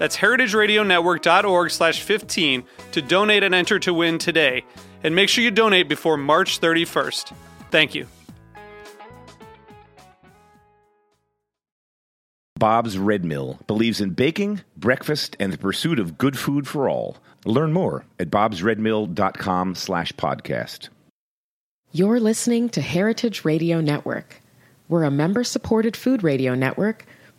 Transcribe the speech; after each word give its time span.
That's 0.00 0.16
heritageradionetwork.org 0.16 1.70
slash 1.70 2.00
15 2.00 2.64
to 2.92 3.02
donate 3.02 3.42
and 3.42 3.54
enter 3.54 3.78
to 3.80 3.92
win 3.92 4.16
today. 4.16 4.64
And 5.04 5.14
make 5.14 5.28
sure 5.28 5.44
you 5.44 5.50
donate 5.50 5.90
before 5.90 6.16
March 6.16 6.58
31st. 6.58 7.34
Thank 7.70 7.94
you. 7.94 8.06
Bob's 12.58 12.96
Red 12.96 13.26
Mill 13.26 13.58
believes 13.66 14.00
in 14.00 14.10
baking, 14.10 14.62
breakfast, 14.74 15.36
and 15.38 15.52
the 15.52 15.58
pursuit 15.58 15.98
of 15.98 16.16
good 16.16 16.38
food 16.38 16.66
for 16.66 16.88
all. 16.88 17.18
Learn 17.44 17.74
more 17.74 18.06
at 18.18 18.30
bobsredmill.com 18.30 19.74
slash 19.74 20.12
podcast. 20.12 20.88
You're 21.92 22.20
listening 22.20 22.70
to 22.70 22.80
Heritage 22.80 23.44
Radio 23.44 23.82
Network. 23.82 24.40
We're 24.88 25.04
a 25.04 25.10
member-supported 25.10 25.94
food 25.94 26.22
radio 26.22 26.54
network 26.54 27.04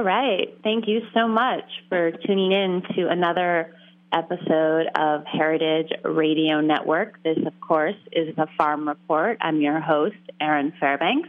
All 0.00 0.06
right. 0.06 0.48
Thank 0.62 0.88
you 0.88 1.02
so 1.12 1.28
much 1.28 1.64
for 1.90 2.10
tuning 2.10 2.52
in 2.52 2.82
to 2.96 3.08
another 3.10 3.74
episode 4.10 4.86
of 4.94 5.26
Heritage 5.26 5.92
Radio 6.02 6.62
Network. 6.62 7.22
This, 7.22 7.36
of 7.46 7.52
course, 7.60 7.96
is 8.10 8.34
the 8.34 8.46
Farm 8.56 8.88
Report. 8.88 9.36
I'm 9.42 9.60
your 9.60 9.78
host, 9.78 10.16
Erin 10.40 10.72
Fairbanks. 10.80 11.28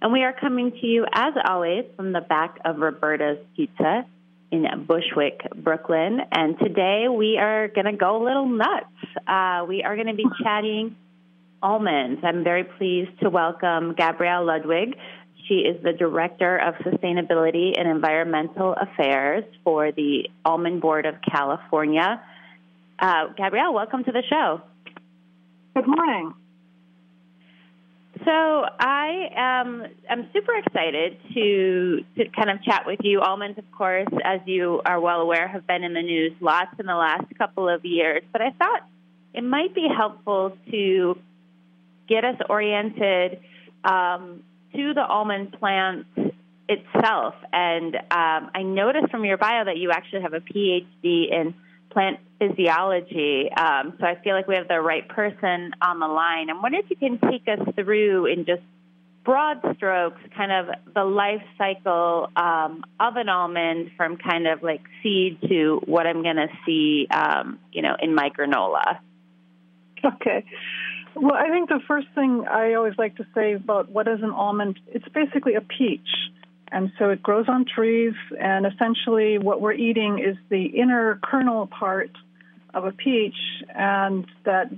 And 0.00 0.14
we 0.14 0.22
are 0.22 0.32
coming 0.32 0.70
to 0.70 0.86
you, 0.86 1.04
as 1.12 1.34
always, 1.46 1.84
from 1.94 2.14
the 2.14 2.22
back 2.22 2.56
of 2.64 2.78
Roberta's 2.78 3.36
Pizza 3.54 4.06
in 4.50 4.64
Bushwick, 4.88 5.42
Brooklyn. 5.54 6.20
And 6.32 6.58
today 6.58 7.08
we 7.14 7.36
are 7.36 7.68
going 7.68 7.84
to 7.84 7.98
go 7.98 8.16
a 8.16 8.24
little 8.24 8.48
nuts. 8.48 8.86
Uh, 9.28 9.66
we 9.68 9.82
are 9.82 9.94
going 9.94 10.08
to 10.08 10.14
be 10.14 10.24
chatting 10.42 10.96
almonds. 11.62 12.22
I'm 12.24 12.44
very 12.44 12.64
pleased 12.64 13.20
to 13.20 13.28
welcome 13.28 13.94
Gabriele 13.94 14.46
Ludwig. 14.46 14.96
She 15.48 15.54
is 15.54 15.80
the 15.82 15.92
Director 15.92 16.56
of 16.58 16.74
Sustainability 16.76 17.78
and 17.78 17.88
Environmental 17.88 18.74
Affairs 18.74 19.44
for 19.62 19.92
the 19.92 20.28
Almond 20.44 20.80
Board 20.80 21.06
of 21.06 21.14
California. 21.22 22.20
Uh, 22.98 23.28
Gabriele, 23.36 23.72
welcome 23.72 24.02
to 24.04 24.12
the 24.12 24.22
show. 24.28 24.62
Good 25.74 25.86
morning. 25.86 26.34
So 28.24 28.32
I 28.32 29.28
am 29.36 29.86
I'm 30.08 30.28
super 30.32 30.56
excited 30.56 31.18
to 31.34 32.04
to 32.16 32.28
kind 32.30 32.50
of 32.50 32.62
chat 32.64 32.84
with 32.86 33.00
you. 33.02 33.20
Almonds, 33.20 33.58
of 33.58 33.70
course, 33.70 34.08
as 34.24 34.40
you 34.46 34.80
are 34.84 34.98
well 34.98 35.20
aware, 35.20 35.46
have 35.46 35.66
been 35.66 35.84
in 35.84 35.92
the 35.92 36.02
news 36.02 36.32
lots 36.40 36.70
in 36.80 36.86
the 36.86 36.94
last 36.94 37.26
couple 37.36 37.68
of 37.68 37.84
years. 37.84 38.22
But 38.32 38.40
I 38.40 38.50
thought 38.50 38.88
it 39.34 39.44
might 39.44 39.74
be 39.74 39.86
helpful 39.94 40.56
to 40.70 41.18
get 42.08 42.24
us 42.24 42.36
oriented 42.48 43.40
um, 43.84 44.42
to 44.76 44.94
the 44.94 45.04
almond 45.04 45.52
plant 45.52 46.06
itself. 46.68 47.34
And 47.52 47.96
um, 47.96 48.50
I 48.54 48.62
noticed 48.62 49.10
from 49.10 49.24
your 49.24 49.38
bio 49.38 49.64
that 49.64 49.76
you 49.76 49.90
actually 49.90 50.22
have 50.22 50.34
a 50.34 50.40
PhD 50.40 51.32
in 51.32 51.54
plant 51.90 52.18
physiology. 52.38 53.50
Um, 53.52 53.94
so 53.98 54.06
I 54.06 54.16
feel 54.22 54.34
like 54.34 54.46
we 54.46 54.56
have 54.56 54.68
the 54.68 54.80
right 54.80 55.08
person 55.08 55.72
on 55.80 55.98
the 55.98 56.06
line. 56.06 56.50
I'm 56.50 56.60
wondering 56.60 56.84
if 56.84 56.90
you 56.90 56.96
can 56.96 57.18
take 57.30 57.48
us 57.48 57.74
through 57.74 58.26
in 58.26 58.44
just 58.44 58.62
broad 59.24 59.58
strokes, 59.76 60.20
kind 60.36 60.52
of 60.52 60.94
the 60.94 61.04
life 61.04 61.42
cycle 61.58 62.30
um, 62.36 62.84
of 63.00 63.16
an 63.16 63.28
almond 63.28 63.90
from 63.96 64.16
kind 64.16 64.46
of 64.46 64.62
like 64.62 64.82
seed 65.02 65.38
to 65.48 65.80
what 65.84 66.06
I'm 66.06 66.22
going 66.22 66.36
to 66.36 66.48
see, 66.64 67.08
um, 67.10 67.58
you 67.72 67.82
know, 67.82 67.96
in 68.00 68.14
my 68.14 68.30
granola. 68.30 68.98
Okay. 70.04 70.44
Well, 71.18 71.34
I 71.34 71.48
think 71.48 71.70
the 71.70 71.80
first 71.88 72.08
thing 72.14 72.44
I 72.46 72.74
always 72.74 72.92
like 72.98 73.16
to 73.16 73.26
say 73.34 73.54
about 73.54 73.90
what 73.90 74.06
is 74.06 74.22
an 74.22 74.30
almond, 74.30 74.78
it's 74.88 75.08
basically 75.08 75.54
a 75.54 75.62
peach. 75.62 76.06
And 76.70 76.92
so 76.98 77.08
it 77.08 77.22
grows 77.22 77.46
on 77.48 77.64
trees, 77.64 78.12
and 78.38 78.66
essentially 78.66 79.38
what 79.38 79.62
we're 79.62 79.72
eating 79.72 80.18
is 80.18 80.36
the 80.50 80.64
inner 80.66 81.18
kernel 81.22 81.68
part 81.68 82.10
of 82.74 82.84
a 82.84 82.92
peach, 82.92 83.36
and 83.74 84.26
that 84.44 84.70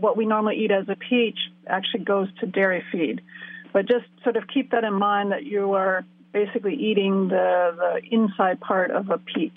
what 0.00 0.16
we 0.16 0.26
normally 0.26 0.56
eat 0.56 0.72
as 0.72 0.88
a 0.88 0.96
peach 0.96 1.38
actually 1.68 2.04
goes 2.04 2.28
to 2.40 2.46
dairy 2.46 2.82
feed. 2.90 3.20
But 3.72 3.86
just 3.86 4.06
sort 4.24 4.36
of 4.36 4.48
keep 4.52 4.72
that 4.72 4.82
in 4.82 4.94
mind 4.94 5.30
that 5.30 5.44
you 5.44 5.74
are 5.74 6.04
basically 6.32 6.74
eating 6.74 7.28
the, 7.28 7.76
the 7.76 8.00
inside 8.10 8.58
part 8.60 8.90
of 8.90 9.10
a 9.10 9.18
peach. 9.18 9.52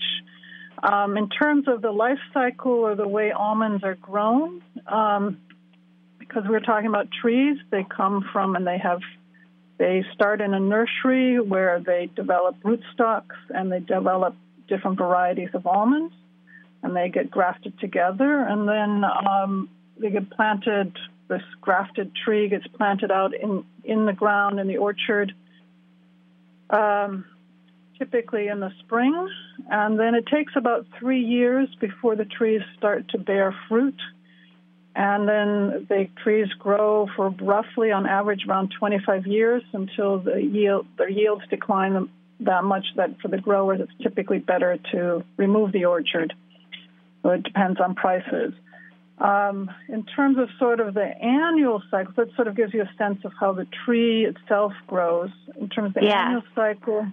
Um, 0.83 1.17
in 1.17 1.29
terms 1.29 1.67
of 1.67 1.81
the 1.81 1.91
life 1.91 2.19
cycle 2.31 2.73
or 2.73 2.95
the 2.95 3.07
way 3.07 3.31
almonds 3.31 3.83
are 3.83 3.95
grown, 3.95 4.61
um, 4.85 5.39
because 6.29 6.43
we're 6.47 6.59
talking 6.59 6.87
about 6.87 7.07
trees. 7.11 7.57
They 7.71 7.83
come 7.83 8.27
from 8.31 8.55
and 8.55 8.65
they 8.65 8.77
have 8.77 9.01
they 9.77 10.03
start 10.13 10.41
in 10.41 10.53
a 10.53 10.59
nursery 10.59 11.39
where 11.39 11.79
they 11.79 12.09
develop 12.13 12.57
rootstocks 12.63 13.37
and 13.49 13.71
they 13.71 13.79
develop 13.79 14.35
different 14.67 14.97
varieties 14.97 15.49
of 15.53 15.65
almonds, 15.65 16.13
and 16.83 16.95
they 16.95 17.09
get 17.09 17.31
grafted 17.31 17.79
together, 17.79 18.41
and 18.41 18.67
then 18.67 19.03
um, 19.03 19.69
they 19.97 20.11
get 20.11 20.29
planted. 20.29 20.95
This 21.27 21.41
grafted 21.61 22.11
tree 22.15 22.49
gets 22.49 22.67
planted 22.67 23.11
out 23.11 23.33
in 23.33 23.63
in 23.83 24.05
the 24.05 24.13
ground 24.13 24.59
in 24.59 24.67
the 24.67 24.77
orchard. 24.77 25.33
Um, 26.69 27.25
typically 27.97 28.47
in 28.47 28.61
the 28.61 28.71
spring, 28.79 29.27
and 29.69 29.99
then 29.99 30.15
it 30.15 30.25
takes 30.27 30.53
about 30.55 30.85
three 30.97 31.21
years 31.21 31.67
before 31.81 32.15
the 32.15 32.23
trees 32.23 32.61
start 32.77 33.09
to 33.09 33.17
bear 33.17 33.53
fruit 33.67 33.99
and 34.99 35.29
then 35.29 35.85
the 35.87 36.09
trees 36.21 36.49
grow 36.59 37.07
for 37.15 37.29
roughly 37.41 37.89
on 37.89 38.05
average 38.05 38.41
around 38.45 38.73
25 38.77 39.25
years 39.27 39.63
until 39.71 40.19
the 40.19 40.43
yield 40.43 40.85
their 40.97 41.09
yields 41.09 41.43
decline 41.49 42.09
that 42.41 42.65
much 42.65 42.85
that 42.97 43.17
for 43.21 43.29
the 43.29 43.37
growers 43.37 43.79
it's 43.79 44.03
typically 44.03 44.39
better 44.39 44.77
to 44.91 45.23
remove 45.37 45.71
the 45.71 45.85
orchard. 45.85 46.33
So 47.23 47.29
it 47.29 47.43
depends 47.43 47.79
on 47.79 47.95
prices. 47.95 48.53
Um, 49.19 49.71
in 49.87 50.03
terms 50.03 50.37
of 50.37 50.49
sort 50.59 50.81
of 50.81 50.93
the 50.93 51.05
annual 51.05 51.81
cycle, 51.89 52.13
that 52.17 52.35
sort 52.35 52.49
of 52.49 52.57
gives 52.57 52.73
you 52.73 52.81
a 52.81 52.89
sense 52.97 53.19
of 53.23 53.31
how 53.39 53.53
the 53.53 53.67
tree 53.85 54.25
itself 54.25 54.73
grows. 54.87 55.29
In 55.59 55.69
terms 55.69 55.89
of 55.89 55.93
the 55.95 56.05
yeah. 56.05 56.25
annual 56.25 56.43
cycle, 56.55 57.07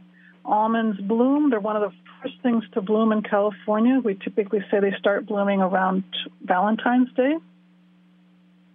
almonds 0.45 1.01
bloom. 1.01 1.51
They're 1.51 1.61
one 1.61 1.77
of 1.77 1.83
the 1.83 1.97
first 2.23 2.35
things 2.43 2.65
to 2.75 2.81
bloom 2.81 3.11
in 3.11 3.23
California. 3.23 4.01
We 4.05 4.15
typically 4.15 4.61
say 4.71 4.79
they 4.81 4.95
start 4.99 5.27
blooming 5.27 5.61
around 5.61 6.05
Valentine's 6.43 7.13
Day. 7.15 7.35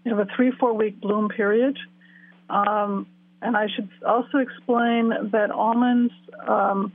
You 0.03 0.15
have 0.15 0.27
a 0.27 0.31
three, 0.35 0.51
four 0.51 0.73
week 0.73 0.99
bloom 0.99 1.29
period. 1.29 1.77
Um, 2.49 3.07
and 3.41 3.57
I 3.57 3.67
should 3.73 3.89
also 4.05 4.37
explain 4.37 5.11
that 5.31 5.51
almonds, 5.51 6.13
um, 6.47 6.91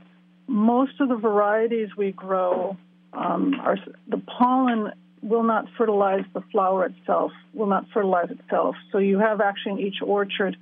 most 0.47 0.99
of 1.01 1.09
the 1.09 1.15
varieties 1.15 1.89
we 1.97 2.11
grow, 2.11 2.77
um, 3.13 3.55
are 3.61 3.77
the 4.07 4.21
pollen 4.37 4.91
will 5.21 5.43
not 5.43 5.65
fertilize 5.77 6.23
the 6.33 6.41
flower 6.51 6.85
itself, 6.85 7.31
will 7.53 7.67
not 7.67 7.85
fertilize 7.93 8.29
itself. 8.29 8.75
So 8.91 8.99
you 8.99 9.19
have 9.19 9.41
actually 9.41 9.73
in 9.73 9.87
each 9.87 10.01
orchard 10.01 10.55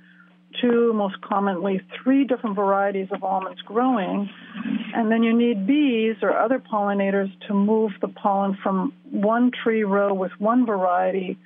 two, 0.60 0.92
most 0.92 1.20
commonly 1.20 1.82
three 2.02 2.24
different 2.24 2.56
varieties 2.56 3.08
of 3.12 3.22
almonds 3.22 3.60
growing. 3.62 4.28
And 4.94 5.10
then 5.10 5.22
you 5.22 5.36
need 5.36 5.66
bees 5.66 6.16
or 6.22 6.36
other 6.36 6.58
pollinators 6.58 7.30
to 7.46 7.54
move 7.54 7.92
the 8.00 8.08
pollen 8.08 8.56
from 8.62 8.92
one 9.10 9.50
tree 9.62 9.84
row 9.84 10.14
with 10.14 10.32
one 10.38 10.64
variety 10.64 11.38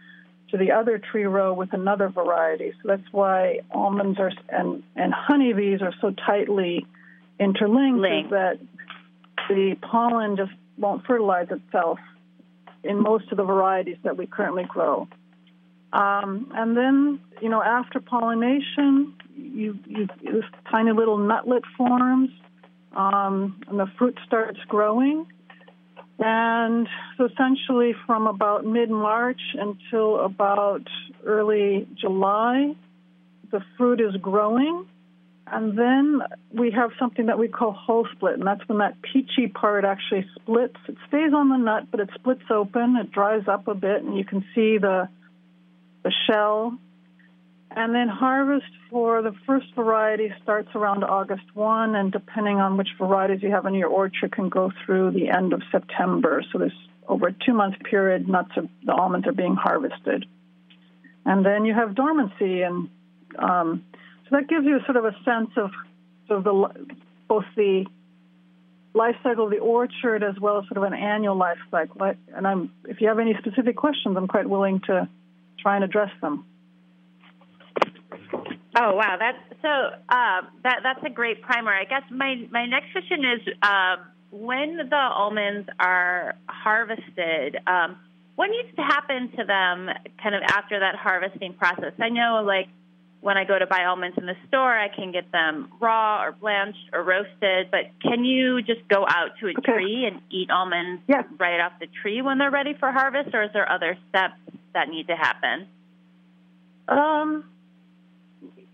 to 0.51 0.59
the 0.59 0.73
other 0.73 0.99
tree 0.99 1.25
row 1.25 1.53
with 1.55 1.73
another 1.73 2.09
variety. 2.09 2.73
So 2.83 2.89
that's 2.89 3.13
why 3.13 3.61
almonds 3.71 4.19
are 4.19 4.33
and, 4.49 4.83
and 4.97 5.13
honeybees 5.15 5.81
are 5.83 5.95
so 6.01 6.13
tightly 6.27 6.87
interlinked 7.39 8.31
that 8.31 8.59
the 9.49 9.77
pollen 9.81 10.37
just 10.37 10.53
won't 10.77 11.05
fertilize 11.07 11.49
itself 11.51 11.99
in 12.83 13.03
most 13.03 13.31
of 13.31 13.37
the 13.37 13.45
varieties 13.45 13.99
that 14.05 14.17
we 14.17 14.27
currently 14.27 14.65
grow. 14.65 15.09
Um, 15.93 16.53
and 16.55 16.77
then, 16.77 17.21
you 17.43 17.49
know, 17.49 17.63
after 17.63 18.01
pollination, 18.01 19.15
you, 19.37 19.79
you 19.87 20.07
this 20.23 20.45
tiny 20.71 20.93
little 20.93 21.19
nutlet 21.19 21.65
forms, 21.77 22.31
um, 22.95 23.61
and 23.69 23.79
the 23.79 23.87
fruit 23.99 24.19
starts 24.27 24.59
growing. 24.69 25.27
And 26.21 26.87
so 27.17 27.25
essentially 27.25 27.95
from 28.07 28.27
about 28.27 28.65
mid-March 28.67 29.41
until 29.55 30.21
about 30.21 30.83
early 31.25 31.89
July, 31.99 32.75
the 33.51 33.63
fruit 33.77 34.01
is 34.03 34.15
growing. 34.21 34.87
And 35.47 35.77
then 35.77 36.21
we 36.53 36.71
have 36.73 36.91
something 36.99 37.27
that 37.27 37.39
we 37.39 37.49
call 37.49 37.73
hull 37.73 38.07
split, 38.13 38.35
and 38.35 38.47
that's 38.47 38.61
when 38.69 38.79
that 38.79 38.97
peachy 39.03 39.49
part 39.49 39.85
actually 39.85 40.27
splits. 40.37 40.77
It 40.87 40.97
stays 41.09 41.33
on 41.35 41.49
the 41.49 41.57
nut, 41.57 41.91
but 41.91 42.01
it 42.01 42.11
splits 42.15 42.45
open. 42.51 42.97
It 42.97 43.11
dries 43.11 43.49
up 43.49 43.67
a 43.67 43.75
bit, 43.75 44.03
and 44.03 44.17
you 44.17 44.25
can 44.25 44.45
see 44.55 44.79
the 44.79 45.09
the 46.05 46.13
shell. 46.27 46.79
And 47.73 47.95
then 47.95 48.09
harvest 48.09 48.67
for 48.91 49.23
the 49.23 49.33
first 49.47 49.67
variety 49.77 50.33
starts 50.43 50.69
around 50.75 51.05
August 51.05 51.45
1, 51.55 51.95
and 51.95 52.11
depending 52.11 52.59
on 52.59 52.77
which 52.77 52.89
varieties 52.99 53.43
you 53.43 53.51
have 53.53 53.65
in 53.65 53.75
your 53.75 53.89
orchard, 53.89 54.33
can 54.33 54.49
go 54.49 54.73
through 54.85 55.13
the 55.13 55.29
end 55.29 55.53
of 55.53 55.63
September. 55.71 56.43
So 56.51 56.59
there's 56.59 56.73
over 57.07 57.29
a 57.29 57.33
two 57.33 57.53
month 57.53 57.77
period, 57.89 58.29
nuts 58.29 58.51
are, 58.57 58.65
the 58.85 58.93
almonds 58.93 59.27
are 59.27 59.33
being 59.33 59.55
harvested. 59.55 60.27
And 61.25 61.45
then 61.47 61.65
you 61.65 61.75
have 61.75 61.95
dormancy, 61.95 62.63
and 62.63 62.89
um, 63.39 63.85
so 64.25 64.37
that 64.37 64.49
gives 64.49 64.65
you 64.65 64.81
sort 64.85 64.97
of 64.97 65.05
a 65.05 65.15
sense 65.25 65.51
of 65.57 65.71
of 66.29 66.45
the 66.45 66.89
both 67.29 67.45
the 67.57 67.85
life 68.95 69.17
cycle 69.23 69.45
of 69.45 69.51
the 69.51 69.59
orchard 69.59 70.23
as 70.23 70.39
well 70.41 70.59
as 70.59 70.65
sort 70.67 70.77
of 70.79 70.83
an 70.83 70.95
annual 70.95 71.37
life 71.37 71.59
cycle. 71.71 72.13
And 72.35 72.47
I'm, 72.47 72.73
if 72.87 73.01
you 73.01 73.09
have 73.09 73.21
any 73.21 73.35
specific 73.39 73.77
questions, 73.77 74.17
I'm 74.17 74.27
quite 74.27 74.49
willing 74.49 74.81
to 74.87 75.09
try 75.61 75.77
and 75.77 75.85
address 75.85 76.11
them. 76.21 76.45
Oh 78.77 78.95
wow, 78.95 79.17
that's 79.19 79.39
so 79.63 79.69
uh, 80.09 80.43
that 80.63 80.81
that's 80.83 81.03
a 81.05 81.11
great 81.11 81.43
primer. 81.43 81.73
I 81.73 81.85
guess 81.85 82.03
my 82.11 82.47
my 82.51 82.67
next 82.67 82.93
question 82.93 83.25
is 83.25 83.41
um, 83.63 83.99
when 84.31 84.77
the 84.77 84.97
almonds 84.97 85.69
are 85.81 86.37
harvested, 86.49 87.57
um, 87.67 87.99
what 88.37 88.49
needs 88.49 88.75
to 88.77 88.83
happen 88.83 89.31
to 89.37 89.45
them 89.45 89.89
kind 90.23 90.35
of 90.35 90.43
after 90.43 90.79
that 90.81 90.95
harvesting 90.95 91.55
process? 91.55 91.93
I 91.99 92.11
know 92.11 92.43
like 92.47 92.69
when 93.21 93.37
I 93.37 93.45
go 93.45 93.59
to 93.59 93.67
buy 93.67 93.85
almonds 93.85 94.17
in 94.19 94.27
the 94.27 94.37
store, 94.49 94.77
I 94.77 94.89
can 94.89 95.13
get 95.13 95.31
them 95.33 95.71
raw 95.81 96.23
or 96.25 96.33
blanched 96.33 96.91
or 96.93 97.03
roasted. 97.03 97.71
But 97.71 97.91
can 98.01 98.25
you 98.25 98.63
just 98.63 98.87
go 98.89 99.05
out 99.07 99.31
to 99.41 99.49
a 99.49 99.51
okay. 99.51 99.73
tree 99.73 100.07
and 100.07 100.21
eat 100.31 100.51
almonds 100.51 101.03
yes. 101.09 101.25
right 101.39 101.61
off 101.61 101.73
the 101.81 101.89
tree 102.03 102.23
when 102.23 102.39
they're 102.39 102.51
ready 102.51 102.75
for 102.79 102.91
harvest, 102.91 103.35
or 103.35 103.43
is 103.43 103.51
there 103.53 103.71
other 103.71 103.99
steps 104.09 104.35
that 104.75 104.89
need 104.89 105.09
to 105.09 105.17
happen? 105.17 105.67
Um, 106.89 107.45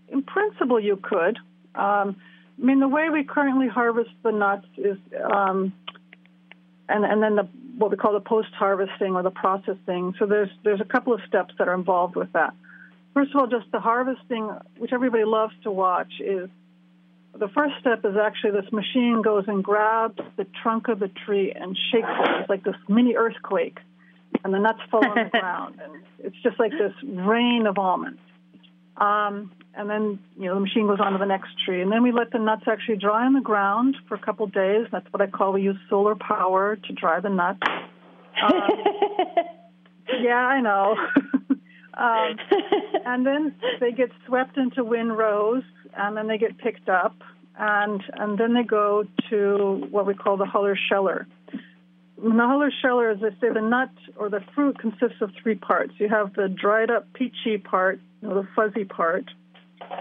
in 0.09 0.23
principle, 0.23 0.79
you 0.79 0.97
could. 0.97 1.37
Um, 1.75 2.15
I 2.59 2.65
mean, 2.65 2.79
the 2.79 2.87
way 2.87 3.09
we 3.09 3.23
currently 3.23 3.67
harvest 3.67 4.09
the 4.23 4.31
nuts 4.31 4.67
is, 4.77 4.97
um, 5.23 5.73
and 6.89 7.05
and 7.05 7.21
then 7.21 7.35
the 7.35 7.47
what 7.77 7.91
we 7.91 7.97
call 7.97 8.13
the 8.13 8.19
post 8.19 8.49
harvesting 8.57 9.15
or 9.15 9.21
the 9.21 9.31
processing. 9.31 10.15
So 10.17 10.25
there's 10.25 10.49
there's 10.63 10.81
a 10.81 10.85
couple 10.85 11.13
of 11.13 11.21
steps 11.27 11.53
that 11.59 11.67
are 11.67 11.75
involved 11.75 12.15
with 12.15 12.31
that. 12.33 12.53
First 13.13 13.31
of 13.33 13.41
all, 13.41 13.47
just 13.47 13.71
the 13.71 13.79
harvesting, 13.79 14.49
which 14.77 14.91
everybody 14.93 15.23
loves 15.25 15.53
to 15.63 15.71
watch, 15.71 16.11
is 16.19 16.49
the 17.37 17.47
first 17.49 17.75
step 17.79 18.03
is 18.05 18.15
actually 18.15 18.51
this 18.51 18.71
machine 18.71 19.21
goes 19.21 19.45
and 19.47 19.63
grabs 19.63 20.19
the 20.37 20.45
trunk 20.63 20.87
of 20.87 20.99
the 20.99 21.09
tree 21.25 21.51
and 21.51 21.77
shakes 21.91 22.07
it. 22.07 22.41
It's 22.41 22.49
like 22.49 22.63
this 22.63 22.75
mini 22.87 23.15
earthquake, 23.15 23.77
and 24.43 24.53
the 24.53 24.59
nuts 24.59 24.79
fall 24.89 25.05
on 25.05 25.15
the 25.15 25.29
ground, 25.39 25.79
and 25.83 26.03
it's 26.19 26.37
just 26.41 26.59
like 26.59 26.71
this 26.71 26.93
rain 27.03 27.67
of 27.67 27.77
almonds. 27.77 28.19
Um, 28.97 29.51
and 29.75 29.89
then 29.89 30.19
you 30.37 30.45
know 30.45 30.55
the 30.55 30.61
machine 30.61 30.87
goes 30.87 30.99
on 30.99 31.13
to 31.13 31.19
the 31.19 31.25
next 31.25 31.49
tree, 31.63 31.81
and 31.81 31.91
then 31.91 32.01
we 32.01 32.11
let 32.11 32.31
the 32.31 32.39
nuts 32.39 32.63
actually 32.67 32.97
dry 32.97 33.25
on 33.25 33.33
the 33.33 33.41
ground 33.41 33.95
for 34.07 34.15
a 34.15 34.19
couple 34.19 34.45
of 34.45 34.53
days. 34.53 34.87
That's 34.91 35.05
what 35.11 35.21
I 35.21 35.27
call 35.27 35.53
we 35.53 35.61
use 35.61 35.77
solar 35.89 36.15
power 36.15 36.75
to 36.75 36.93
dry 36.93 37.19
the 37.19 37.29
nuts. 37.29 37.59
Um, 38.43 38.61
yeah, 40.21 40.35
I 40.35 40.61
know. 40.61 40.95
Um, 41.97 42.37
and 43.05 43.25
then 43.25 43.55
they 43.79 43.91
get 43.91 44.11
swept 44.25 44.57
into 44.57 44.83
windrows, 44.83 45.63
and 45.95 46.15
then 46.15 46.27
they 46.27 46.37
get 46.37 46.57
picked 46.57 46.89
up, 46.89 47.15
and 47.57 48.03
and 48.13 48.37
then 48.37 48.53
they 48.53 48.63
go 48.63 49.03
to 49.29 49.87
what 49.89 50.05
we 50.05 50.13
call 50.13 50.37
the 50.37 50.45
huller 50.45 50.75
sheller. 50.89 51.27
Huller 52.21 52.69
sheller, 52.81 53.09
as 53.09 53.19
I 53.23 53.29
say, 53.39 53.51
the 53.53 53.61
nut 53.61 53.91
or 54.15 54.29
the 54.29 54.41
fruit 54.55 54.79
consists 54.79 55.21
of 55.21 55.31
three 55.41 55.55
parts. 55.55 55.93
You 55.97 56.09
have 56.09 56.33
the 56.33 56.47
dried 56.47 56.89
up 56.89 57.11
peachy 57.13 57.57
part, 57.57 57.99
you 58.21 58.29
know, 58.29 58.41
the 58.41 58.47
fuzzy 58.55 58.85
part. 58.85 59.25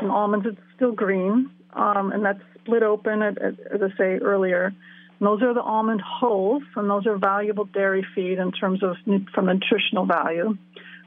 In 0.00 0.08
almonds, 0.08 0.46
it's 0.46 0.58
still 0.74 0.92
green, 0.92 1.50
um, 1.74 2.12
and 2.12 2.24
that's 2.24 2.40
split 2.60 2.82
open, 2.82 3.22
as 3.22 3.34
I 3.72 3.96
say 3.96 4.18
earlier. 4.18 4.72
And 5.18 5.26
those 5.26 5.42
are 5.42 5.54
the 5.54 5.62
almond 5.62 6.02
hulls, 6.04 6.62
and 6.74 6.90
those 6.90 7.06
are 7.06 7.16
valuable 7.16 7.64
dairy 7.64 8.06
feed 8.14 8.38
in 8.38 8.52
terms 8.52 8.82
of 8.82 8.96
from 9.34 9.46
nutritional 9.46 10.06
value. 10.06 10.48
And 10.48 10.58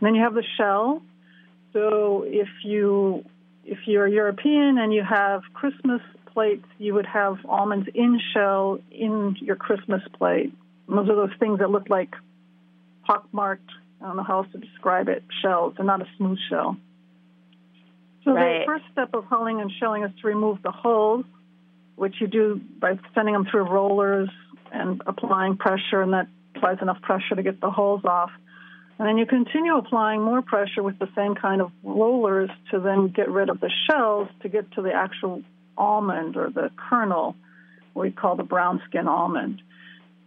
then 0.02 0.16
you 0.16 0.24
have 0.24 0.34
the 0.34 0.44
shell. 0.58 1.02
So 1.74 2.24
if 2.26 2.48
you 2.64 3.26
if 3.66 3.80
you're 3.86 4.08
European 4.08 4.78
and 4.80 4.94
you 4.94 5.04
have 5.04 5.42
Christmas 5.54 6.02
plates, 6.34 6.66
you 6.78 6.96
would 6.96 7.06
have 7.06 7.38
almonds 7.48 7.88
in 7.94 8.20
shell 8.34 8.80
in 8.92 9.36
your 9.42 9.56
Christmas 9.56 10.02
plate. 10.18 10.54
And 10.90 10.98
those 10.98 11.10
are 11.10 11.16
those 11.16 11.38
things 11.40 11.60
that 11.60 11.70
look 11.70 11.90
like 11.90 12.14
pockmarked. 13.08 13.70
I 14.02 14.08
don't 14.08 14.18
know 14.18 14.24
how 14.24 14.40
else 14.40 14.48
to 14.54 14.58
describe 14.58 15.08
it. 15.08 15.24
Shells. 15.42 15.76
They're 15.78 15.86
not 15.86 16.02
a 16.02 16.08
smooth 16.18 16.40
shell. 16.50 16.78
So 18.26 18.32
right. 18.32 18.60
the 18.60 18.66
first 18.66 18.86
step 18.92 19.14
of 19.14 19.26
hulling 19.26 19.62
and 19.62 19.72
shelling 19.80 20.04
is 20.04 20.12
to 20.22 20.28
remove 20.28 20.62
the 20.64 20.72
hulls, 20.72 21.26
which 21.96 22.16
you 22.20 22.28
do 22.28 22.60
by 22.80 22.98
sending 23.14 23.34
them 23.34 23.46
through 23.50 23.64
rollers 23.64 24.30
and 24.72 25.02
applying 25.06 25.58
pressure, 25.58 26.02
and 26.02 26.14
that 26.14 26.28
applies 26.56 26.78
enough 26.82 27.02
pressure 27.02 27.36
to 27.36 27.44
get 27.44 27.62
the 27.62 27.72
hulls 27.72 28.02
off. 28.06 28.32
And 28.98 29.08
then 29.08 29.18
you 29.18 29.26
continue 29.26 29.78
applying 29.78 30.22
more 30.22 30.42
pressure 30.42 30.84
with 30.84 31.00
the 31.00 31.08
same 31.16 31.36
kind 31.36 31.62
of 31.62 31.72
rollers 31.84 32.50
to 32.72 32.80
then 32.80 33.08
get 33.08 33.30
rid 33.30 33.50
of 33.50 33.62
the 33.62 33.72
shells 33.90 34.28
to 34.42 34.50
get 34.50 34.72
to 34.74 34.82
the 34.82 34.92
actual 34.92 35.42
almond 35.78 36.36
or 36.36 36.50
the 36.50 36.70
kernel, 36.76 37.36
what 37.94 38.04
we 38.04 38.12
call 38.12 38.36
the 38.36 38.44
brown 38.44 38.82
skin 38.88 39.08
almond. 39.08 39.62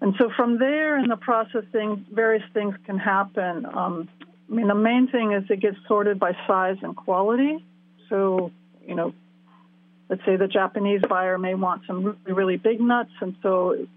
And 0.02 0.14
so 0.18 0.30
from 0.35 0.59
there 0.59 0.99
in 0.99 1.09
the 1.09 1.16
processing, 1.16 2.04
various 2.12 2.42
things 2.52 2.75
can 2.85 2.99
happen. 2.99 3.64
Um, 3.73 4.09
I 4.50 4.52
mean, 4.52 4.66
the 4.66 4.75
main 4.75 5.06
thing 5.06 5.32
is 5.32 5.44
it 5.49 5.61
gets 5.61 5.76
sorted 5.87 6.18
by 6.18 6.32
size 6.49 6.76
and 6.82 6.97
quality. 6.97 7.64
So, 8.09 8.50
you 8.85 8.97
know, 8.97 9.14
let's 10.09 10.25
say 10.26 10.35
the 10.35 10.49
Japanese 10.49 11.02
buyer 11.09 11.38
may 11.38 11.54
want 11.54 11.82
some 11.87 12.02
really, 12.02 12.32
really 12.32 12.56
big 12.56 12.80
nuts, 12.80 13.12
and 13.21 13.37
so 13.42 13.71
it 13.71 13.88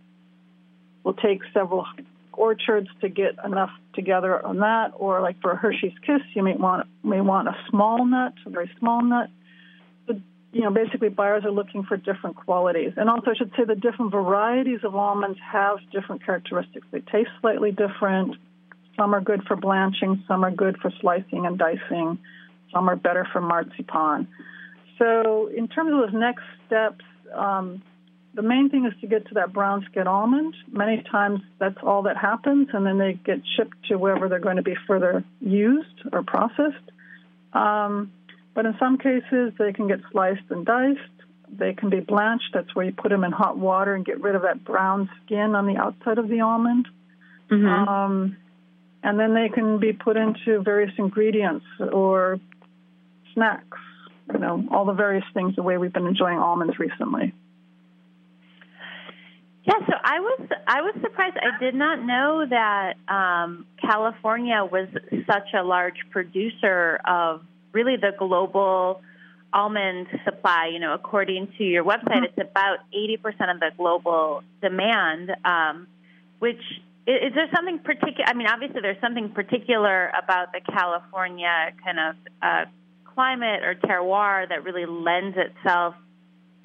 will 1.03 1.15
take 1.15 1.41
several 1.55 1.87
orchards 2.33 2.87
to 3.01 3.09
get 3.09 3.33
enough 3.43 3.71
together 3.95 4.45
on 4.45 4.57
that, 4.59 4.93
or 4.95 5.21
like 5.21 5.41
for 5.41 5.53
a 5.53 5.55
Hershey's 5.55 5.97
Kiss, 6.05 6.21
you 6.35 6.43
may 6.43 6.53
want 6.53 6.87
may 7.03 7.19
want 7.19 7.47
a 7.47 7.57
small 7.71 8.05
nut, 8.05 8.33
a 8.45 8.51
very 8.51 8.69
small 8.77 9.01
nut. 9.01 9.31
You 10.55 10.61
know, 10.61 10.71
basically, 10.71 11.09
buyers 11.09 11.43
are 11.43 11.51
looking 11.51 11.83
for 11.83 11.97
different 11.97 12.37
qualities, 12.37 12.93
and 12.95 13.09
also 13.09 13.31
I 13.31 13.35
should 13.35 13.51
say 13.57 13.65
the 13.65 13.75
different 13.75 14.13
varieties 14.13 14.79
of 14.85 14.95
almonds 14.95 15.37
have 15.51 15.79
different 15.91 16.25
characteristics. 16.25 16.87
They 16.91 17.01
taste 17.01 17.29
slightly 17.41 17.73
different. 17.73 18.37
Some 18.95 19.13
are 19.13 19.19
good 19.19 19.43
for 19.49 19.57
blanching, 19.57 20.23
some 20.29 20.45
are 20.45 20.51
good 20.51 20.77
for 20.81 20.93
slicing 21.01 21.45
and 21.45 21.57
dicing, 21.59 22.19
some 22.73 22.89
are 22.89 22.95
better 22.95 23.27
for 23.33 23.41
marzipan. 23.41 24.29
So, 24.97 25.47
in 25.47 25.67
terms 25.67 25.91
of 25.91 26.09
those 26.09 26.17
next 26.17 26.43
steps. 26.65 27.03
Um, 27.33 27.83
the 28.33 28.41
main 28.41 28.69
thing 28.69 28.85
is 28.85 28.93
to 29.01 29.07
get 29.07 29.27
to 29.29 29.33
that 29.35 29.53
brown 29.53 29.85
skin 29.89 30.07
almond. 30.07 30.55
Many 30.69 31.03
times 31.09 31.41
that's 31.57 31.77
all 31.81 32.03
that 32.03 32.17
happens, 32.17 32.67
and 32.73 32.85
then 32.85 32.97
they 32.97 33.13
get 33.13 33.39
shipped 33.55 33.75
to 33.89 33.97
wherever 33.97 34.27
they're 34.29 34.39
going 34.39 34.57
to 34.57 34.61
be 34.61 34.75
further 34.87 35.23
used 35.39 36.01
or 36.11 36.21
processed. 36.21 36.91
Um, 37.53 38.11
But 38.55 38.65
in 38.65 38.75
some 38.79 38.97
cases, 38.97 39.53
they 39.59 39.73
can 39.73 39.87
get 39.87 39.99
sliced 40.11 40.49
and 40.49 40.65
diced. 40.65 40.99
They 41.49 41.73
can 41.73 41.89
be 41.89 41.99
blanched. 41.99 42.51
That's 42.53 42.73
where 42.73 42.85
you 42.85 42.93
put 42.93 43.09
them 43.09 43.23
in 43.23 43.31
hot 43.31 43.57
water 43.57 43.93
and 43.93 44.03
get 44.03 44.21
rid 44.21 44.33
of 44.33 44.41
that 44.43 44.63
brown 44.63 45.09
skin 45.23 45.53
on 45.53 45.67
the 45.67 45.75
outside 45.75 46.17
of 46.17 46.29
the 46.29 46.39
almond. 46.39 46.87
Mm-hmm. 47.51 47.67
Um, 47.67 48.37
and 49.03 49.19
then 49.19 49.35
they 49.35 49.49
can 49.53 49.79
be 49.79 49.93
put 49.93 50.17
into 50.17 50.61
various 50.63 50.91
ingredients 50.97 51.65
or 51.79 52.39
snacks. 53.33 53.77
You 54.33 54.39
know, 54.39 54.63
all 54.71 54.85
the 54.85 54.93
various 54.93 55.25
things. 55.35 55.55
The 55.55 55.61
way 55.61 55.77
we've 55.77 55.93
been 55.93 56.07
enjoying 56.07 56.39
almonds 56.39 56.79
recently. 56.79 57.33
Yeah, 59.65 59.79
so 59.87 59.93
I 60.03 60.19
was 60.19 60.39
I 60.67 60.81
was 60.81 60.95
surprised. 61.01 61.37
I 61.37 61.59
did 61.59 61.75
not 61.75 62.03
know 62.03 62.45
that 62.49 62.93
um, 63.07 63.67
California 63.81 64.63
was 64.63 64.87
such 65.27 65.53
a 65.53 65.63
large 65.63 65.97
producer 66.11 66.99
of 67.05 67.41
really 67.77 67.97
the 67.97 68.13
global 68.17 69.01
almond 69.51 70.07
supply. 70.23 70.63
You 70.73 70.79
know, 70.79 70.93
according 71.01 71.43
to 71.57 71.63
your 71.63 71.83
website, 71.83 72.23
mm-hmm. 72.23 72.39
it's 72.39 72.49
about 72.51 72.77
eighty 72.99 73.17
percent 73.17 73.49
of 73.53 73.59
the 73.59 73.71
global 73.77 74.41
demand. 74.61 75.25
Um, 75.43 75.87
which 76.39 76.63
is, 77.11 77.17
is 77.27 77.33
there 77.37 77.49
something 77.55 77.79
particular? 77.79 78.25
I 78.31 78.33
mean, 78.33 78.47
obviously, 78.47 78.81
there's 78.81 79.01
something 79.01 79.29
particular 79.41 79.97
about 80.23 80.47
the 80.55 80.61
California 80.61 81.55
kind 81.83 81.99
of 82.05 82.15
uh, 82.41 82.63
climate 83.13 83.61
or 83.63 83.75
terroir 83.75 84.49
that 84.49 84.63
really 84.67 84.87
lends 84.87 85.37
itself 85.37 85.95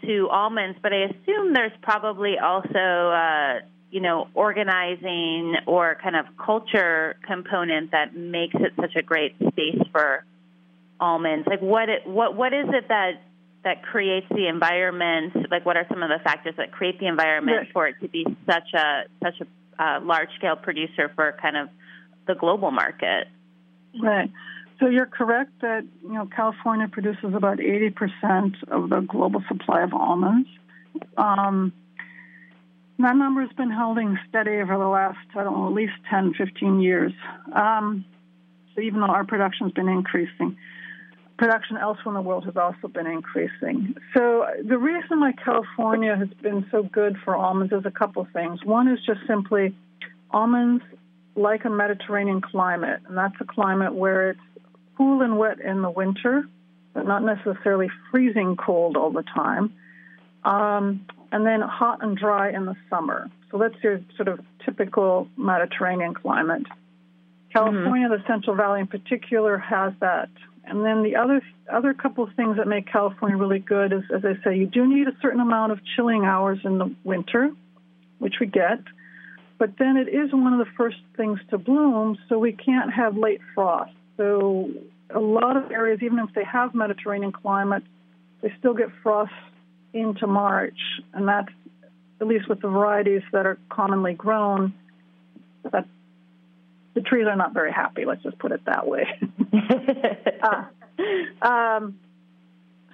to 0.02 0.28
almonds, 0.30 0.78
but 0.82 0.92
I 0.94 1.00
assume 1.10 1.52
there's 1.52 1.78
probably 1.82 2.38
also, 2.38 2.86
uh, 3.24 3.60
you 3.90 4.00
know, 4.00 4.28
organizing 4.32 5.56
or 5.66 5.84
kind 6.02 6.16
of 6.16 6.24
culture 6.42 7.16
component 7.26 7.90
that 7.90 8.16
makes 8.16 8.54
it 8.54 8.72
such 8.80 8.96
a 8.96 9.02
great 9.02 9.34
space 9.36 9.82
for 9.92 10.24
almonds. 11.00 11.46
Like, 11.46 11.60
what 11.60 11.88
it, 11.88 12.06
what 12.06 12.36
what 12.36 12.52
is 12.52 12.66
it 12.68 12.88
that 12.88 13.22
that 13.64 13.82
creates 13.82 14.26
the 14.30 14.46
environment? 14.46 15.34
Like, 15.50 15.66
what 15.66 15.76
are 15.76 15.86
some 15.88 16.02
of 16.02 16.08
the 16.08 16.22
factors 16.22 16.54
that 16.56 16.72
create 16.72 16.98
the 17.00 17.06
environment 17.06 17.68
for 17.72 17.86
it 17.88 17.96
to 18.02 18.08
be 18.08 18.24
such 18.46 18.74
a 18.74 19.02
such 19.22 19.40
a 19.40 19.82
uh, 19.82 20.00
large 20.00 20.28
scale 20.36 20.56
producer 20.56 21.10
for 21.14 21.36
kind 21.40 21.56
of 21.56 21.68
the 22.26 22.34
global 22.34 22.70
market? 22.70 23.28
Right. 24.00 24.30
So 24.78 24.86
you're 24.86 25.06
correct 25.06 25.60
that 25.60 25.84
you 26.02 26.12
know 26.12 26.26
California 26.26 26.88
produces 26.88 27.34
about 27.34 27.58
80% 27.58 28.54
of 28.68 28.88
the 28.88 29.00
global 29.00 29.42
supply 29.48 29.82
of 29.82 29.92
almonds. 29.92 30.48
Um, 31.16 31.72
that 32.98 33.16
number 33.16 33.42
has 33.42 33.52
been 33.56 33.70
holding 33.70 34.18
steady 34.28 34.56
over 34.56 34.76
the 34.76 34.86
last, 34.86 35.18
I 35.34 35.44
don't 35.44 35.56
know, 35.56 35.68
at 35.68 35.72
least 35.72 35.92
10, 36.10 36.34
15 36.34 36.80
years. 36.80 37.12
Um, 37.54 38.04
so 38.74 38.82
even 38.82 39.00
though 39.00 39.06
our 39.06 39.24
production 39.24 39.66
has 39.66 39.72
been 39.72 39.88
increasing, 39.88 40.56
production 41.40 41.78
elsewhere 41.78 42.14
in 42.14 42.22
the 42.22 42.28
world 42.28 42.44
has 42.44 42.54
also 42.58 42.86
been 42.86 43.06
increasing. 43.06 43.94
So 44.12 44.46
the 44.62 44.76
reason 44.76 45.20
why 45.20 45.32
California 45.32 46.14
has 46.14 46.28
been 46.42 46.66
so 46.70 46.82
good 46.82 47.16
for 47.24 47.34
almonds 47.34 47.72
is 47.72 47.86
a 47.86 47.90
couple 47.90 48.20
of 48.20 48.28
things. 48.32 48.62
One 48.62 48.88
is 48.88 48.98
just 49.06 49.20
simply 49.26 49.74
almonds 50.30 50.84
like 51.34 51.64
a 51.64 51.70
Mediterranean 51.70 52.42
climate, 52.42 53.00
and 53.08 53.16
that's 53.16 53.36
a 53.40 53.46
climate 53.46 53.94
where 53.94 54.30
it's 54.30 54.40
cool 54.98 55.22
and 55.22 55.38
wet 55.38 55.60
in 55.60 55.80
the 55.80 55.90
winter, 55.90 56.44
but 56.92 57.06
not 57.06 57.22
necessarily 57.22 57.88
freezing 58.10 58.56
cold 58.56 58.98
all 58.98 59.10
the 59.10 59.24
time. 59.34 59.72
Um, 60.44 61.06
and 61.32 61.46
then 61.46 61.62
hot 61.62 62.02
and 62.02 62.18
dry 62.18 62.50
in 62.52 62.66
the 62.66 62.76
summer. 62.90 63.30
So 63.50 63.56
that's 63.56 63.82
your 63.82 64.02
sort 64.16 64.28
of 64.28 64.40
typical 64.62 65.26
Mediterranean 65.38 66.12
climate. 66.12 66.66
California, 67.52 68.08
mm-hmm. 68.08 68.22
the 68.22 68.26
Central 68.26 68.56
Valley 68.56 68.80
in 68.80 68.86
particular, 68.86 69.58
has 69.58 69.92
that. 70.00 70.28
And 70.64 70.84
then 70.84 71.02
the 71.02 71.16
other 71.16 71.42
other 71.72 71.94
couple 71.94 72.24
of 72.24 72.34
things 72.34 72.56
that 72.56 72.68
make 72.68 72.86
California 72.86 73.36
really 73.36 73.58
good 73.58 73.92
is, 73.92 74.02
as 74.14 74.24
I 74.24 74.42
say, 74.44 74.56
you 74.56 74.66
do 74.66 74.86
need 74.86 75.08
a 75.08 75.16
certain 75.20 75.40
amount 75.40 75.72
of 75.72 75.80
chilling 75.96 76.24
hours 76.24 76.58
in 76.64 76.78
the 76.78 76.94
winter, 77.04 77.50
which 78.18 78.34
we 78.40 78.46
get. 78.46 78.80
But 79.58 79.78
then 79.78 79.96
it 79.96 80.08
is 80.08 80.32
one 80.32 80.52
of 80.52 80.58
the 80.58 80.72
first 80.76 80.98
things 81.16 81.38
to 81.50 81.58
bloom, 81.58 82.16
so 82.28 82.38
we 82.38 82.52
can't 82.52 82.92
have 82.92 83.16
late 83.16 83.40
frost. 83.54 83.92
So 84.16 84.70
a 85.14 85.20
lot 85.20 85.56
of 85.56 85.70
areas, 85.70 86.00
even 86.02 86.18
if 86.20 86.32
they 86.34 86.44
have 86.44 86.74
Mediterranean 86.74 87.32
climate, 87.32 87.82
they 88.42 88.52
still 88.58 88.74
get 88.74 88.88
frost 89.02 89.32
into 89.92 90.26
March, 90.26 90.78
and 91.12 91.26
that's 91.26 91.52
at 92.20 92.26
least 92.26 92.48
with 92.48 92.60
the 92.60 92.68
varieties 92.68 93.22
that 93.32 93.46
are 93.46 93.58
commonly 93.70 94.14
grown. 94.14 94.72
That 95.70 95.86
trees 97.10 97.26
are 97.26 97.36
not 97.36 97.52
very 97.52 97.72
happy. 97.72 98.04
Let's 98.06 98.22
just 98.22 98.38
put 98.38 98.52
it 98.52 98.64
that 98.64 98.86
way. 98.86 99.06
uh, 100.42 101.46
um, 101.46 101.98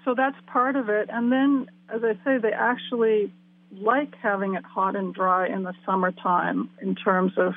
so 0.04 0.14
that's 0.14 0.37
part 0.46 0.76
of 0.76 0.88
it. 0.88 1.08
And 1.12 1.30
then, 1.30 1.68
as 1.88 2.02
I 2.02 2.14
say, 2.25 2.38
they 2.38 2.52
actually 2.52 3.32
like 3.73 4.14
having 4.23 4.54
it 4.54 4.64
hot 4.64 4.96
and 4.96 5.14
dry 5.14 5.49
in 5.49 5.62
the 5.62 5.75
summertime 5.85 6.70
in 6.80 6.94
terms 6.94 7.32
of, 7.37 7.54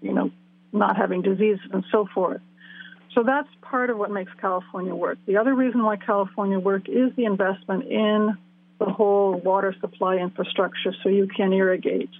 you 0.00 0.12
know, 0.12 0.30
not 0.72 0.96
having 0.96 1.22
diseases 1.22 1.66
and 1.72 1.84
so 1.90 2.06
forth. 2.14 2.40
So 3.14 3.22
that's 3.22 3.48
part 3.60 3.90
of 3.90 3.98
what 3.98 4.10
makes 4.10 4.32
California 4.40 4.94
work. 4.94 5.18
The 5.26 5.36
other 5.36 5.54
reason 5.54 5.82
why 5.82 5.96
California 5.96 6.58
work 6.58 6.88
is 6.88 7.14
the 7.16 7.24
investment 7.24 7.84
in 7.84 8.36
the 8.78 8.86
whole 8.86 9.34
water 9.34 9.74
supply 9.80 10.16
infrastructure 10.16 10.94
so 11.02 11.08
you 11.08 11.28
can 11.28 11.52
irrigate. 11.52 12.10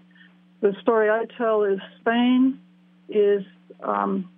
The 0.61 0.76
story 0.80 1.11
I 1.11 1.25
tell 1.37 1.64
is 1.64 1.80
Spain 2.00 2.61
is, 3.08 3.42
um, 3.83 4.29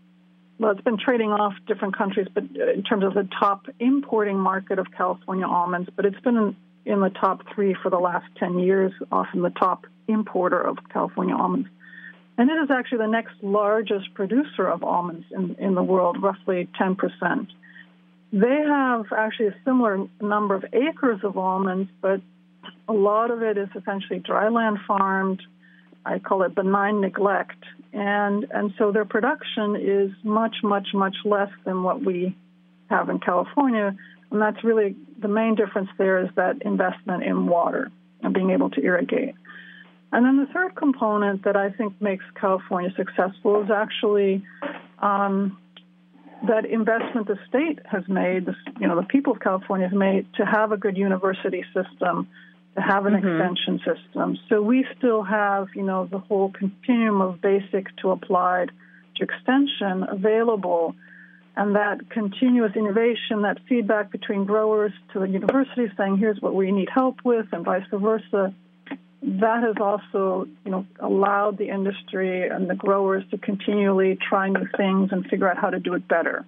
well, 0.59 0.71
it's 0.71 0.83
been 0.83 0.99
trading 0.99 1.31
off 1.31 1.55
different 1.67 1.97
countries, 1.97 2.29
but 2.33 2.45
in 2.45 2.83
terms 2.83 3.05
of 3.05 3.15
the 3.15 3.29
top 3.39 3.67
importing 3.81 4.39
market 4.39 4.79
of 4.79 4.87
California 4.97 5.47
almonds, 5.47 5.91
but 5.97 6.05
it's 6.05 6.21
been 6.21 6.37
in, 6.37 6.57
in 6.85 7.01
the 7.01 7.11
top 7.11 7.43
three 7.55 7.75
for 7.83 7.91
the 7.91 7.99
last 7.99 8.27
10 8.39 8.61
years, 8.61 8.93
often 9.11 9.43
the 9.43 9.51
top 9.51 9.87
importer 10.07 10.61
of 10.61 10.79
California 10.93 11.35
almonds. 11.35 11.69
And 12.37 12.51
it 12.51 12.55
is 12.55 12.71
actually 12.71 12.99
the 12.99 13.09
next 13.09 13.35
largest 13.43 14.13
producer 14.15 14.67
of 14.67 14.83
almonds 14.83 15.27
in, 15.31 15.57
in 15.59 15.75
the 15.75 15.83
world, 15.83 16.23
roughly 16.23 16.69
10%. 16.81 17.49
They 18.33 18.65
have 18.67 19.07
actually 19.17 19.49
a 19.49 19.55
similar 19.65 20.07
number 20.21 20.57
of 20.57 20.65
acres 20.73 21.21
of 21.23 21.39
almonds, 21.39 21.91
but 22.01 22.21
a 22.89 22.93
lot 22.93 23.31
of 23.31 23.43
it 23.43 23.57
is 23.57 23.69
essentially 23.77 24.21
dryland 24.21 24.85
farmed. 24.87 25.41
I 26.05 26.19
call 26.19 26.43
it 26.43 26.55
benign 26.55 27.01
neglect. 27.01 27.63
And, 27.95 28.47
and 28.51 28.75
so 28.77 28.91
their 28.91 29.05
production 29.05 29.77
is 29.77 30.11
much, 30.25 30.57
much, 30.65 30.89
much 30.93 31.17
less 31.25 31.51
than 31.65 31.85
what 31.85 32.05
we 32.05 32.37
have 32.91 33.09
in 33.09 33.21
California. 33.21 33.95
And 34.31 34.43
that's 34.43 34.63
really 34.65 34.97
the 35.21 35.29
main 35.29 35.55
difference 35.55 35.89
there 35.97 36.19
is 36.25 36.29
that 36.35 36.63
investment 36.63 37.23
in 37.23 37.47
water 37.47 37.93
and 38.23 38.35
being 38.35 38.51
able 38.51 38.71
to 38.71 38.83
irrigate. 38.83 39.37
And 40.11 40.27
then 40.27 40.37
the 40.37 40.53
third 40.53 40.75
component 40.75 41.45
that 41.45 41.57
I 41.57 41.71
think 41.71 42.01
makes 42.01 42.25
California 42.41 42.91
successful 42.97 43.63
is 43.63 43.71
actually 43.71 44.45
um, 45.01 45.57
that 46.49 46.65
investment 46.65 47.29
the 47.29 47.39
state 47.49 47.79
has 47.85 48.03
made, 48.09 48.49
you 48.81 48.89
know, 48.89 48.97
the 48.97 49.07
people 49.07 49.33
of 49.33 49.41
California 49.41 49.89
have 49.89 49.97
made 49.97 50.27
to 50.35 50.45
have 50.45 50.73
a 50.73 50.77
good 50.77 50.97
university 50.97 51.65
system, 51.73 52.29
to 52.75 52.81
have 52.81 53.07
an 53.07 53.15
mm-hmm. 53.15 53.27
extension 53.27 53.79
system. 53.79 54.39
So 54.49 54.61
we 54.63 54.87
still 54.99 55.23
have, 55.23 55.69
you 55.75 55.83
know, 55.83 56.07
the 56.07 56.19
whole 56.19 56.51
continuum 56.51 57.21
of 57.21 57.41
basic 57.41 57.95
to 57.99 58.11
applied 58.11 58.71
to 59.17 59.25
extension 59.25 60.05
available. 60.09 60.95
And 61.57 61.77
that 61.77 62.11
continuous 62.11 62.73
innovation, 62.75 63.43
that 63.43 63.59
feedback 63.69 64.11
between 64.11 64.45
growers 64.45 64.93
to 65.13 65.21
the 65.21 65.29
university 65.29 65.87
saying, 65.97 66.19
here's 66.19 66.41
what 66.41 66.55
we 66.55 66.73
need 66.73 66.89
help 66.93 67.19
with, 67.25 67.47
and 67.53 67.65
vice 67.65 67.85
versa, 67.93 68.53
that 69.23 69.63
has 69.63 69.77
also, 69.81 70.49
you 70.65 70.71
know, 70.71 70.85
allowed 70.99 71.57
the 71.57 71.69
industry 71.69 72.49
and 72.49 72.69
the 72.69 72.75
growers 72.75 73.25
to 73.31 73.39
continually 73.39 74.19
try 74.29 74.49
new 74.49 74.67
things 74.77 75.11
and 75.13 75.25
figure 75.27 75.49
out 75.49 75.57
how 75.57 75.71
to 75.71 75.79
do 75.79 75.95
it 75.95 76.07
better. 76.09 76.45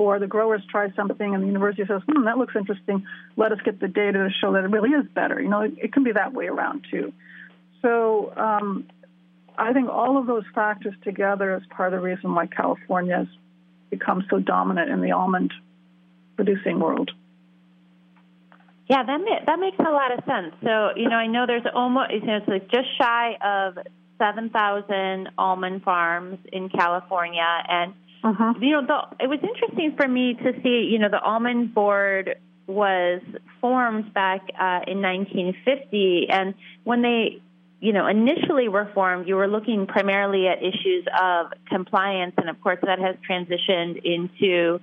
Or 0.00 0.18
the 0.18 0.26
growers 0.26 0.62
try 0.70 0.90
something 0.96 1.34
and 1.34 1.42
the 1.42 1.46
university 1.46 1.84
says, 1.86 2.00
hmm, 2.08 2.24
that 2.24 2.38
looks 2.38 2.54
interesting. 2.56 3.04
Let 3.36 3.52
us 3.52 3.58
get 3.66 3.80
the 3.80 3.88
data 3.88 4.18
to 4.26 4.30
show 4.40 4.54
that 4.54 4.64
it 4.64 4.70
really 4.70 4.92
is 5.00 5.04
better. 5.14 5.38
You 5.38 5.50
know, 5.50 5.60
it, 5.60 5.74
it 5.76 5.92
can 5.92 6.04
be 6.04 6.12
that 6.12 6.32
way 6.32 6.46
around 6.46 6.86
too. 6.90 7.12
So 7.82 8.32
um, 8.34 8.86
I 9.58 9.74
think 9.74 9.90
all 9.90 10.16
of 10.16 10.26
those 10.26 10.44
factors 10.54 10.94
together 11.04 11.54
is 11.54 11.62
part 11.68 11.92
of 11.92 12.00
the 12.00 12.02
reason 12.02 12.34
why 12.34 12.46
California 12.46 13.14
has 13.18 13.26
become 13.90 14.24
so 14.30 14.38
dominant 14.38 14.88
in 14.90 15.02
the 15.02 15.12
almond 15.12 15.52
producing 16.36 16.80
world. 16.80 17.10
Yeah, 18.88 19.02
that 19.04 19.20
ma- 19.20 19.44
that 19.46 19.60
makes 19.60 19.78
a 19.78 19.92
lot 20.00 20.16
of 20.16 20.24
sense. 20.24 20.54
So 20.64 20.90
you 20.96 21.10
know, 21.10 21.16
I 21.16 21.26
know 21.26 21.44
there's 21.46 21.68
almost 21.74 22.10
you 22.12 22.22
know, 22.22 22.38
it's 22.38 22.48
like 22.48 22.70
just 22.70 22.88
shy 22.98 23.36
of 23.42 23.78
seven 24.18 24.48
thousand 24.48 25.28
almond 25.36 25.82
farms 25.82 26.38
in 26.50 26.70
California, 26.70 27.50
and 27.68 27.92
uh-huh. 28.22 28.54
you 28.60 28.72
know, 28.72 28.86
the, 28.86 29.24
it 29.24 29.28
was 29.28 29.40
interesting 29.42 29.94
for 29.96 30.06
me 30.06 30.34
to 30.34 30.52
see. 30.62 30.88
You 30.90 30.98
know, 30.98 31.08
the 31.08 31.20
almond 31.20 31.74
board 31.74 32.36
was 32.66 33.20
formed 33.60 34.12
back 34.14 34.42
uh, 34.58 34.80
in 34.86 35.02
1950, 35.02 36.28
and 36.30 36.54
when 36.84 37.02
they 37.02 37.42
you 37.80 37.94
know, 37.94 38.06
initially 38.06 38.68
were 38.68 38.90
formed, 38.92 39.26
you 39.26 39.34
were 39.36 39.48
looking 39.48 39.86
primarily 39.86 40.46
at 40.46 40.58
issues 40.58 41.06
of 41.18 41.46
compliance, 41.66 42.34
and 42.36 42.50
of 42.50 42.60
course, 42.60 42.78
that 42.82 42.98
has 42.98 43.16
transitioned 43.28 44.02
into 44.04 44.80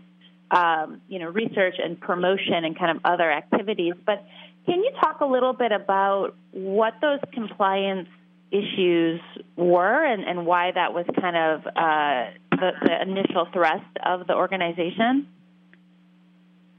um, 0.51 1.01
you 1.08 1.20
know, 1.20 1.27
research 1.27 1.75
and 1.84 2.00
promotion 2.00 2.63
and 2.63 2.77
kind 2.77 2.96
of 2.96 3.03
other 3.03 3.32
activities. 3.32 3.94
But 4.06 4.25
can 4.65 4.84
you 4.84 4.91
talk 5.00 5.22
a 5.22 5.25
little 5.25 5.53
bit 5.53 5.72
about 5.72 6.36
what 6.51 6.96
those 7.01 7.20
compliance 7.34 8.10
issues 8.51 9.20
were 9.56 10.06
and, 10.06 10.24
and 10.24 10.46
why 10.46 10.72
that 10.72 10.94
was 10.94 11.06
kind 11.20 11.36
of 11.36 11.67
uh, 11.75 12.47
the, 12.58 12.72
the 12.82 13.02
initial 13.02 13.48
thrust 13.54 13.86
of 14.04 14.28
the 14.28 14.34
organization? 14.34 15.28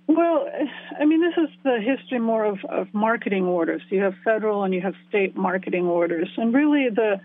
Well, 0.08 0.48
I 0.98 1.04
mean, 1.04 1.20
this 1.20 1.34
is 1.36 1.50
the 1.64 1.78
history 1.80 2.18
more 2.18 2.44
of, 2.44 2.58
of 2.64 2.92
marketing 2.94 3.44
orders. 3.44 3.82
You 3.90 4.02
have 4.02 4.14
federal 4.24 4.64
and 4.64 4.72
you 4.72 4.80
have 4.80 4.94
state 5.08 5.36
marketing 5.36 5.86
orders, 5.86 6.28
and 6.38 6.54
really 6.54 6.88
the 6.88 7.20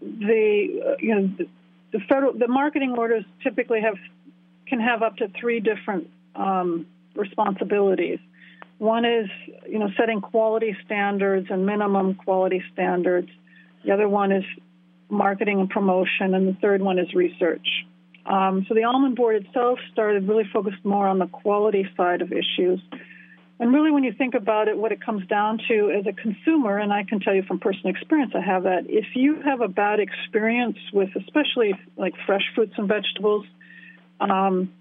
the 0.00 0.96
you 1.00 1.14
know 1.14 1.30
the, 1.38 1.48
the 1.92 1.98
federal 2.08 2.34
the 2.34 2.46
marketing 2.46 2.94
orders 2.96 3.24
typically 3.42 3.80
have 3.80 3.96
can 4.66 4.80
have 4.80 5.02
up 5.02 5.16
to 5.16 5.28
three 5.40 5.58
different 5.58 6.08
um, 6.36 6.86
responsibilities. 7.16 8.20
One 8.78 9.04
is 9.04 9.28
you 9.68 9.80
know 9.80 9.90
setting 9.98 10.20
quality 10.20 10.76
standards 10.84 11.48
and 11.50 11.66
minimum 11.66 12.14
quality 12.14 12.62
standards. 12.72 13.28
The 13.84 13.90
other 13.90 14.08
one 14.08 14.30
is 14.30 14.44
marketing 15.12 15.60
and 15.60 15.70
promotion, 15.70 16.34
and 16.34 16.48
the 16.48 16.56
third 16.60 16.80
one 16.82 16.98
is 16.98 17.12
research. 17.14 17.66
Um, 18.24 18.64
so 18.68 18.74
the 18.74 18.84
almond 18.84 19.16
board 19.16 19.44
itself 19.44 19.78
started 19.92 20.26
really 20.26 20.48
focused 20.52 20.84
more 20.84 21.06
on 21.06 21.18
the 21.18 21.26
quality 21.26 21.86
side 21.96 22.22
of 22.22 22.32
issues. 22.32 22.80
And 23.60 23.72
really, 23.72 23.90
when 23.90 24.02
you 24.02 24.12
think 24.12 24.34
about 24.34 24.68
it, 24.68 24.76
what 24.76 24.90
it 24.90 25.04
comes 25.04 25.26
down 25.28 25.60
to 25.68 25.90
as 25.96 26.06
a 26.06 26.12
consumer, 26.12 26.78
and 26.78 26.92
I 26.92 27.04
can 27.04 27.20
tell 27.20 27.34
you 27.34 27.42
from 27.42 27.60
personal 27.60 27.94
experience, 27.94 28.32
I 28.34 28.40
have 28.40 28.64
that. 28.64 28.84
If 28.88 29.14
you 29.14 29.40
have 29.42 29.60
a 29.60 29.68
bad 29.68 30.00
experience 30.00 30.78
with, 30.92 31.10
especially 31.14 31.74
like 31.96 32.14
fresh 32.26 32.42
fruits 32.54 32.72
and 32.76 32.88
vegetables, 32.88 33.44
um, 34.18 34.72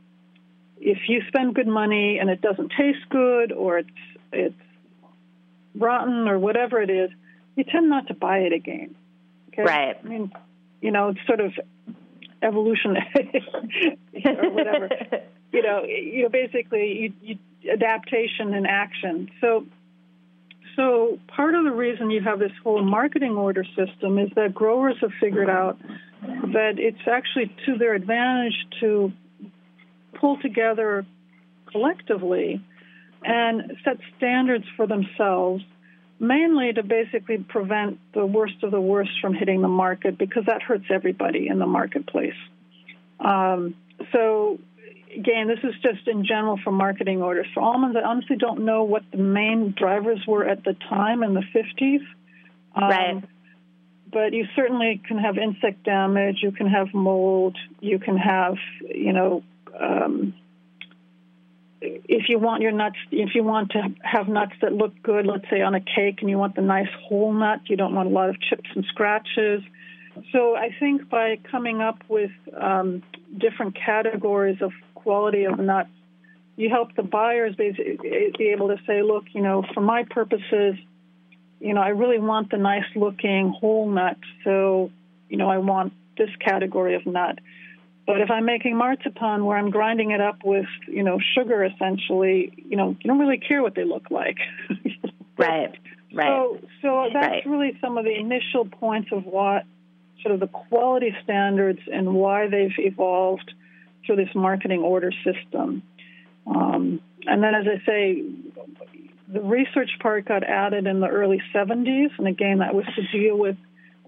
if 0.79 0.97
you 1.07 1.21
spend 1.27 1.53
good 1.53 1.67
money 1.67 2.17
and 2.19 2.29
it 2.29 2.41
doesn't 2.41 2.71
taste 2.75 3.07
good, 3.09 3.51
or 3.51 3.79
it's 3.79 3.89
it's 4.31 4.55
rotten, 5.75 6.27
or 6.27 6.39
whatever 6.39 6.81
it 6.81 6.89
is, 6.89 7.11
you 7.55 7.63
tend 7.63 7.89
not 7.89 8.07
to 8.07 8.13
buy 8.13 8.39
it 8.39 8.53
again. 8.53 8.95
Okay? 9.53 9.63
Right. 9.63 9.97
I 10.03 10.07
mean, 10.07 10.31
you 10.81 10.91
know, 10.91 11.09
it's 11.09 11.19
sort 11.27 11.39
of 11.39 11.53
evolution 12.41 12.97
or 14.25 14.49
whatever. 14.49 14.89
you 15.51 15.61
know, 15.61 15.83
you 15.83 16.23
know, 16.23 16.29
basically, 16.29 17.13
you, 17.21 17.37
you, 17.63 17.71
adaptation 17.71 18.53
and 18.53 18.65
action. 18.65 19.29
So, 19.39 19.65
so 20.75 21.19
part 21.27 21.53
of 21.55 21.63
the 21.63 21.71
reason 21.71 22.09
you 22.09 22.21
have 22.21 22.39
this 22.39 22.51
whole 22.63 22.83
marketing 22.83 23.33
order 23.33 23.63
system 23.75 24.17
is 24.17 24.29
that 24.35 24.53
growers 24.53 24.95
have 25.01 25.11
figured 25.19 25.49
out 25.49 25.79
that 26.21 26.73
it's 26.77 27.07
actually 27.07 27.53
to 27.65 27.77
their 27.77 27.93
advantage 27.93 28.53
to 28.79 29.11
pull 30.19 30.37
together 30.41 31.05
collectively 31.71 32.63
and 33.23 33.77
set 33.83 33.97
standards 34.17 34.65
for 34.75 34.87
themselves 34.87 35.63
mainly 36.21 36.71
to 36.71 36.83
basically 36.83 37.39
prevent 37.39 37.99
the 38.13 38.25
worst 38.25 38.61
of 38.61 38.69
the 38.69 38.79
worst 38.79 39.09
from 39.19 39.33
hitting 39.33 39.61
the 39.61 39.67
market 39.67 40.19
because 40.19 40.45
that 40.45 40.61
hurts 40.61 40.85
everybody 40.91 41.47
in 41.47 41.57
the 41.57 41.65
marketplace. 41.65 42.35
Um, 43.19 43.75
so, 44.11 44.59
again, 45.15 45.47
this 45.47 45.57
is 45.63 45.73
just 45.81 46.07
in 46.07 46.23
general 46.23 46.59
for 46.63 46.71
marketing 46.71 47.23
orders. 47.23 47.47
For 47.55 47.61
almonds, 47.61 47.97
I 47.97 48.07
honestly 48.07 48.37
don't 48.37 48.65
know 48.65 48.83
what 48.83 49.01
the 49.11 49.17
main 49.17 49.73
drivers 49.75 50.19
were 50.27 50.47
at 50.47 50.63
the 50.63 50.75
time 50.89 51.23
in 51.23 51.33
the 51.33 51.43
50s. 51.55 52.05
Um, 52.75 52.83
right. 52.83 53.23
But 54.13 54.33
you 54.33 54.45
certainly 54.55 55.01
can 55.07 55.17
have 55.17 55.37
insect 55.39 55.83
damage, 55.83 56.39
you 56.43 56.51
can 56.51 56.67
have 56.67 56.93
mold, 56.93 57.57
you 57.79 57.97
can 57.97 58.17
have, 58.17 58.57
you 58.93 59.13
know, 59.13 59.43
um, 59.79 60.35
if 61.81 62.29
you 62.29 62.37
want 62.37 62.61
your 62.61 62.71
nuts, 62.71 62.97
if 63.11 63.33
you 63.33 63.43
want 63.43 63.71
to 63.71 63.81
have 64.03 64.27
nuts 64.27 64.53
that 64.61 64.71
look 64.71 64.93
good, 65.01 65.25
let's 65.25 65.49
say 65.49 65.61
on 65.61 65.73
a 65.73 65.81
cake, 65.81 66.21
and 66.21 66.29
you 66.29 66.37
want 66.37 66.55
the 66.55 66.61
nice 66.61 66.89
whole 67.07 67.33
nut, 67.33 67.61
you 67.65 67.75
don't 67.75 67.95
want 67.95 68.07
a 68.07 68.11
lot 68.11 68.29
of 68.29 68.39
chips 68.39 68.69
and 68.75 68.85
scratches. 68.85 69.63
So 70.31 70.55
I 70.55 70.69
think 70.79 71.09
by 71.09 71.39
coming 71.49 71.81
up 71.81 72.03
with 72.07 72.31
um, 72.59 73.01
different 73.37 73.75
categories 73.75 74.61
of 74.61 74.71
quality 74.93 75.45
of 75.45 75.57
nuts, 75.57 75.89
you 76.57 76.69
help 76.69 76.95
the 76.95 77.03
buyers 77.03 77.55
be, 77.55 77.71
be 78.37 78.49
able 78.49 78.67
to 78.67 78.77
say, 78.85 79.01
look, 79.01 79.23
you 79.33 79.41
know, 79.41 79.63
for 79.73 79.81
my 79.81 80.03
purposes, 80.03 80.75
you 81.59 81.73
know, 81.73 81.81
I 81.81 81.89
really 81.89 82.19
want 82.19 82.51
the 82.51 82.57
nice 82.57 82.85
looking 82.95 83.53
whole 83.59 83.89
nut, 83.89 84.17
so 84.43 84.91
you 85.29 85.37
know, 85.37 85.49
I 85.49 85.57
want 85.59 85.93
this 86.17 86.29
category 86.39 86.95
of 86.95 87.05
nut. 87.05 87.39
But 88.11 88.21
if 88.21 88.31
I'm 88.31 88.45
making 88.45 88.75
marzipan 88.75 89.45
where 89.45 89.57
I'm 89.57 89.69
grinding 89.69 90.11
it 90.11 90.21
up 90.21 90.39
with, 90.43 90.65
you 90.87 91.03
know, 91.03 91.19
sugar 91.35 91.63
essentially, 91.63 92.53
you 92.57 92.75
know, 92.75 92.89
you 92.99 93.07
don't 93.07 93.19
really 93.19 93.37
care 93.37 93.61
what 93.61 93.75
they 93.75 93.83
look 93.83 94.11
like. 94.11 94.37
right. 95.37 95.73
Right. 96.13 96.27
So, 96.27 96.59
so 96.81 97.09
that's 97.13 97.25
right. 97.25 97.45
really 97.45 97.77
some 97.79 97.97
of 97.97 98.03
the 98.03 98.13
initial 98.13 98.65
points 98.65 99.09
of 99.13 99.23
what 99.25 99.63
sort 100.21 100.33
of 100.33 100.41
the 100.41 100.47
quality 100.47 101.15
standards 101.23 101.79
and 101.91 102.13
why 102.13 102.47
they've 102.47 102.75
evolved 102.77 103.53
through 104.05 104.17
this 104.17 104.33
marketing 104.35 104.81
order 104.81 105.11
system. 105.23 105.83
Um, 106.45 106.99
and 107.25 107.43
then, 107.43 107.55
as 107.55 107.65
I 107.65 107.85
say, 107.85 108.23
the 109.31 109.41
research 109.41 109.91
part 110.01 110.25
got 110.25 110.43
added 110.43 110.85
in 110.85 110.99
the 110.99 111.07
early 111.07 111.41
70s, 111.53 112.09
and 112.17 112.27
again, 112.27 112.59
that 112.59 112.73
was 112.73 112.85
to 112.95 113.17
deal 113.17 113.37
with 113.37 113.55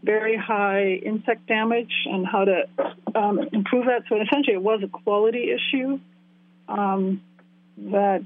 very 0.03 0.35
high 0.35 0.99
insect 1.03 1.47
damage 1.47 1.93
and 2.05 2.27
how 2.27 2.45
to 2.45 2.63
um, 3.15 3.39
improve 3.53 3.85
that. 3.85 4.03
So 4.09 4.21
essentially, 4.21 4.55
it 4.55 4.61
was 4.61 4.81
a 4.83 4.87
quality 4.87 5.51
issue 5.51 5.99
um, 6.67 7.21
that 7.77 8.23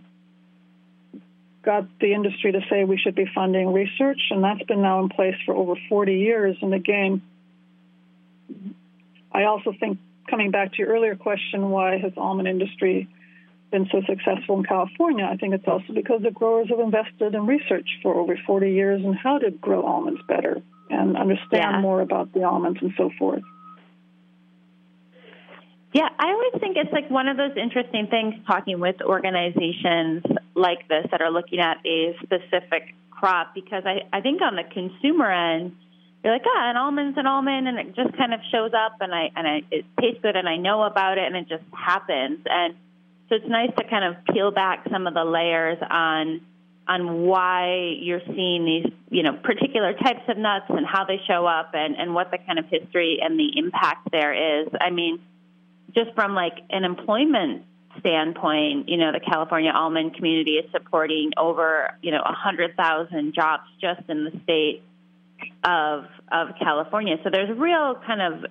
got 1.64 1.86
the 2.00 2.14
industry 2.14 2.52
to 2.54 2.62
say 2.70 2.84
we 2.84 2.98
should 2.98 3.16
be 3.16 3.26
funding 3.34 3.72
research, 3.74 4.20
and 4.32 4.44
that's 4.44 4.64
been 4.64 4.82
now 4.82 5.02
in 5.02 5.10
place 5.10 5.36
for 5.46 5.54
over 5.54 5.76
40 5.88 6.14
years. 6.18 6.58
And 6.62 6.74
again, 6.74 7.22
I 9.32 9.44
also 9.44 9.74
think 9.80 10.00
coming 10.30 10.50
back 10.50 10.72
to 10.74 10.78
your 10.80 10.88
earlier 10.88 11.16
question, 11.16 11.70
why 11.70 11.98
has 11.98 12.14
almond 12.18 12.48
industry 12.48 13.08
been 13.70 13.88
so 13.92 14.02
successful 14.08 14.58
in 14.58 14.64
California? 14.64 15.28
I 15.30 15.36
think 15.36 15.54
it's 15.54 15.68
also 15.68 15.94
because 15.94 16.22
the 16.24 16.32
growers 16.32 16.70
have 16.70 16.80
invested 16.80 17.36
in 17.36 17.46
research 17.46 17.88
for 18.02 18.16
over 18.16 18.40
40 18.48 18.72
years 18.72 19.04
and 19.04 19.16
how 19.16 19.38
to 19.38 19.52
grow 19.52 19.84
almonds 19.86 20.22
better 20.28 20.64
and 20.90 21.18
understand 21.18 21.76
yeah. 21.76 21.82
more 21.82 22.02
about 22.02 22.34
the 22.34 22.44
almonds 22.44 22.80
and 22.82 22.94
so 22.98 23.10
forth. 23.18 23.44
Yeah, 25.94 26.10
I 26.20 26.28
always 26.32 26.54
think 26.60 26.78
it's 26.78 26.92
like 26.92 27.10
one 27.10 27.28
of 27.28 27.38
those 27.38 27.56
interesting 27.56 28.08
things 28.08 28.36
talking 28.46 28.80
with 28.80 29.02
organizations 29.02 30.24
like 30.54 30.88
this 30.88 31.06
that 31.12 31.22
are 31.22 31.32
looking 31.32 31.60
at 31.60 31.78
a 31.86 32.16
specific 32.24 32.94
crop 33.10 33.56
because 33.56 33.84
I, 33.86 34.02
I 34.12 34.22
think 34.22 34.42
on 34.42 34.56
the 34.56 34.64
consumer 34.64 35.32
end, 35.32 35.76
you're 36.24 36.34
like, 36.34 36.46
ah, 36.46 36.70
an 36.70 36.78
almond's 36.78 37.18
an 37.18 37.26
almond, 37.26 37.68
and 37.68 37.80
it 37.80 37.96
just 37.96 38.16
kind 38.18 38.34
of 38.34 38.42
shows 38.52 38.72
up, 38.74 38.98
and 39.00 39.14
I 39.14 39.30
and 39.36 39.48
I, 39.48 39.62
it 39.72 39.86
tastes 40.02 40.20
good, 40.22 40.36
and 40.36 40.48
I 40.48 40.58
know 40.58 40.84
about 40.84 41.18
it, 41.18 41.26
and 41.26 41.36
it 41.36 41.48
just 41.48 41.64
happens. 41.72 42.40
And 42.46 42.76
so 43.30 43.36
it's 43.36 43.48
nice 43.48 43.72
to 43.78 43.84
kind 43.88 44.04
of 44.04 44.26
peel 44.34 44.52
back 44.52 44.86
some 44.92 45.08
of 45.08 45.14
the 45.14 45.24
layers 45.24 45.78
on 45.90 46.42
on 46.88 47.22
why 47.22 47.96
you're 48.00 48.22
seeing 48.26 48.66
these, 48.66 48.94
you 49.10 49.24
know, 49.24 49.34
particular 49.34 49.94
types 49.94 50.22
of 50.28 50.38
nuts 50.38 50.66
and 50.70 50.86
how 50.86 51.06
they 51.06 51.20
show 51.28 51.46
up 51.46 51.72
and, 51.74 51.96
and 51.96 52.14
what 52.14 52.32
the 52.32 52.38
kind 52.38 52.60
of 52.60 52.66
history 52.70 53.20
and 53.22 53.40
the 53.40 53.58
impact 53.58 54.10
there 54.12 54.62
is. 54.62 54.70
I 54.80 54.90
mean, 54.90 55.20
just 55.94 56.14
from 56.16 56.34
like 56.34 56.54
an 56.70 56.84
employment 56.84 57.64
standpoint, 58.00 58.88
you 58.88 58.98
know, 58.98 59.12
the 59.12 59.20
California 59.20 59.72
almond 59.72 60.16
community 60.16 60.52
is 60.52 60.72
supporting 60.72 61.32
over, 61.38 61.98
you 62.02 62.12
know, 62.12 62.22
100,000 62.24 63.34
jobs 63.34 63.64
just 63.82 64.02
in 64.10 64.24
the 64.24 64.32
state 64.44 64.84
of 65.64 66.06
of 66.32 66.50
California. 66.60 67.18
So 67.24 67.30
there's 67.30 67.56
real 67.58 67.96
kind 68.06 68.22
of 68.22 68.46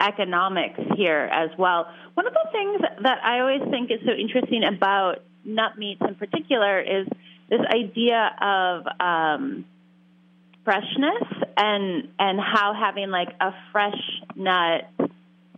economics 0.00 0.80
here 0.96 1.28
as 1.32 1.50
well. 1.58 1.86
One 2.14 2.26
of 2.26 2.32
the 2.32 2.48
things 2.52 2.80
that 3.02 3.18
I 3.24 3.40
always 3.40 3.62
think 3.70 3.90
is 3.90 4.00
so 4.04 4.12
interesting 4.12 4.64
about 4.64 5.22
nut 5.44 5.78
meats 5.78 6.02
in 6.06 6.14
particular 6.16 6.80
is 6.80 7.06
this 7.48 7.60
idea 7.72 8.30
of 8.40 8.86
um, 9.00 9.64
freshness 10.64 11.22
and 11.56 12.08
and 12.18 12.40
how 12.40 12.74
having 12.74 13.10
like 13.10 13.28
a 13.40 13.52
fresh 13.70 14.00
nut 14.34 14.90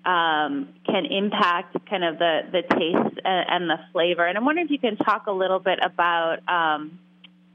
um, 0.05 0.69
can 0.87 1.05
impact 1.07 1.77
kind 1.89 2.05
of 2.05 2.19
the 2.19 2.41
the 2.53 2.63
taste 2.63 3.21
and, 3.25 3.47
and, 3.49 3.71
the 3.71 3.79
flavor. 3.93 4.25
And 4.25 4.39
I'm 4.39 4.45
wondering 4.45 4.67
if 4.67 4.71
you 4.71 4.79
can 4.79 4.97
talk 4.97 5.27
a 5.27 5.33
little 5.33 5.59
bit 5.59 5.81
about 5.83 6.39
um, 6.49 6.99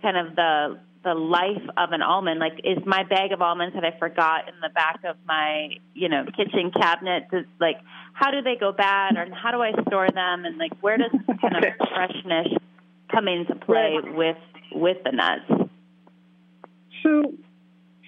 kind 0.01 0.17
of 0.17 0.35
the 0.35 0.79
the 1.03 1.13
life 1.13 1.63
of 1.77 1.93
an 1.93 2.01
almond. 2.01 2.39
Like, 2.39 2.59
is 2.63 2.77
my 2.85 3.03
bag 3.03 3.31
of 3.31 3.41
almonds 3.41 3.73
that 3.75 3.83
I 3.83 3.97
forgot 3.97 4.49
in 4.49 4.55
the 4.61 4.69
back 4.69 4.99
of 5.05 5.15
my 5.25 5.77
you 5.93 6.09
know 6.09 6.25
kitchen 6.25 6.71
cabinet? 6.71 7.27
Does, 7.31 7.45
like, 7.59 7.77
how 8.13 8.31
do 8.31 8.41
they 8.41 8.55
go 8.55 8.71
bad, 8.71 9.15
or 9.17 9.27
how 9.33 9.51
do 9.51 9.61
I 9.61 9.71
store 9.87 10.09
them? 10.09 10.45
And 10.45 10.57
like, 10.57 10.73
where 10.81 10.97
does 10.97 11.11
kind 11.41 11.55
of 11.55 11.63
freshness 11.95 12.47
come 13.11 13.27
into 13.27 13.55
play 13.55 13.99
right. 14.01 14.15
with 14.15 14.37
with 14.73 14.97
the 15.03 15.11
nuts? 15.11 15.69
So, 17.03 17.33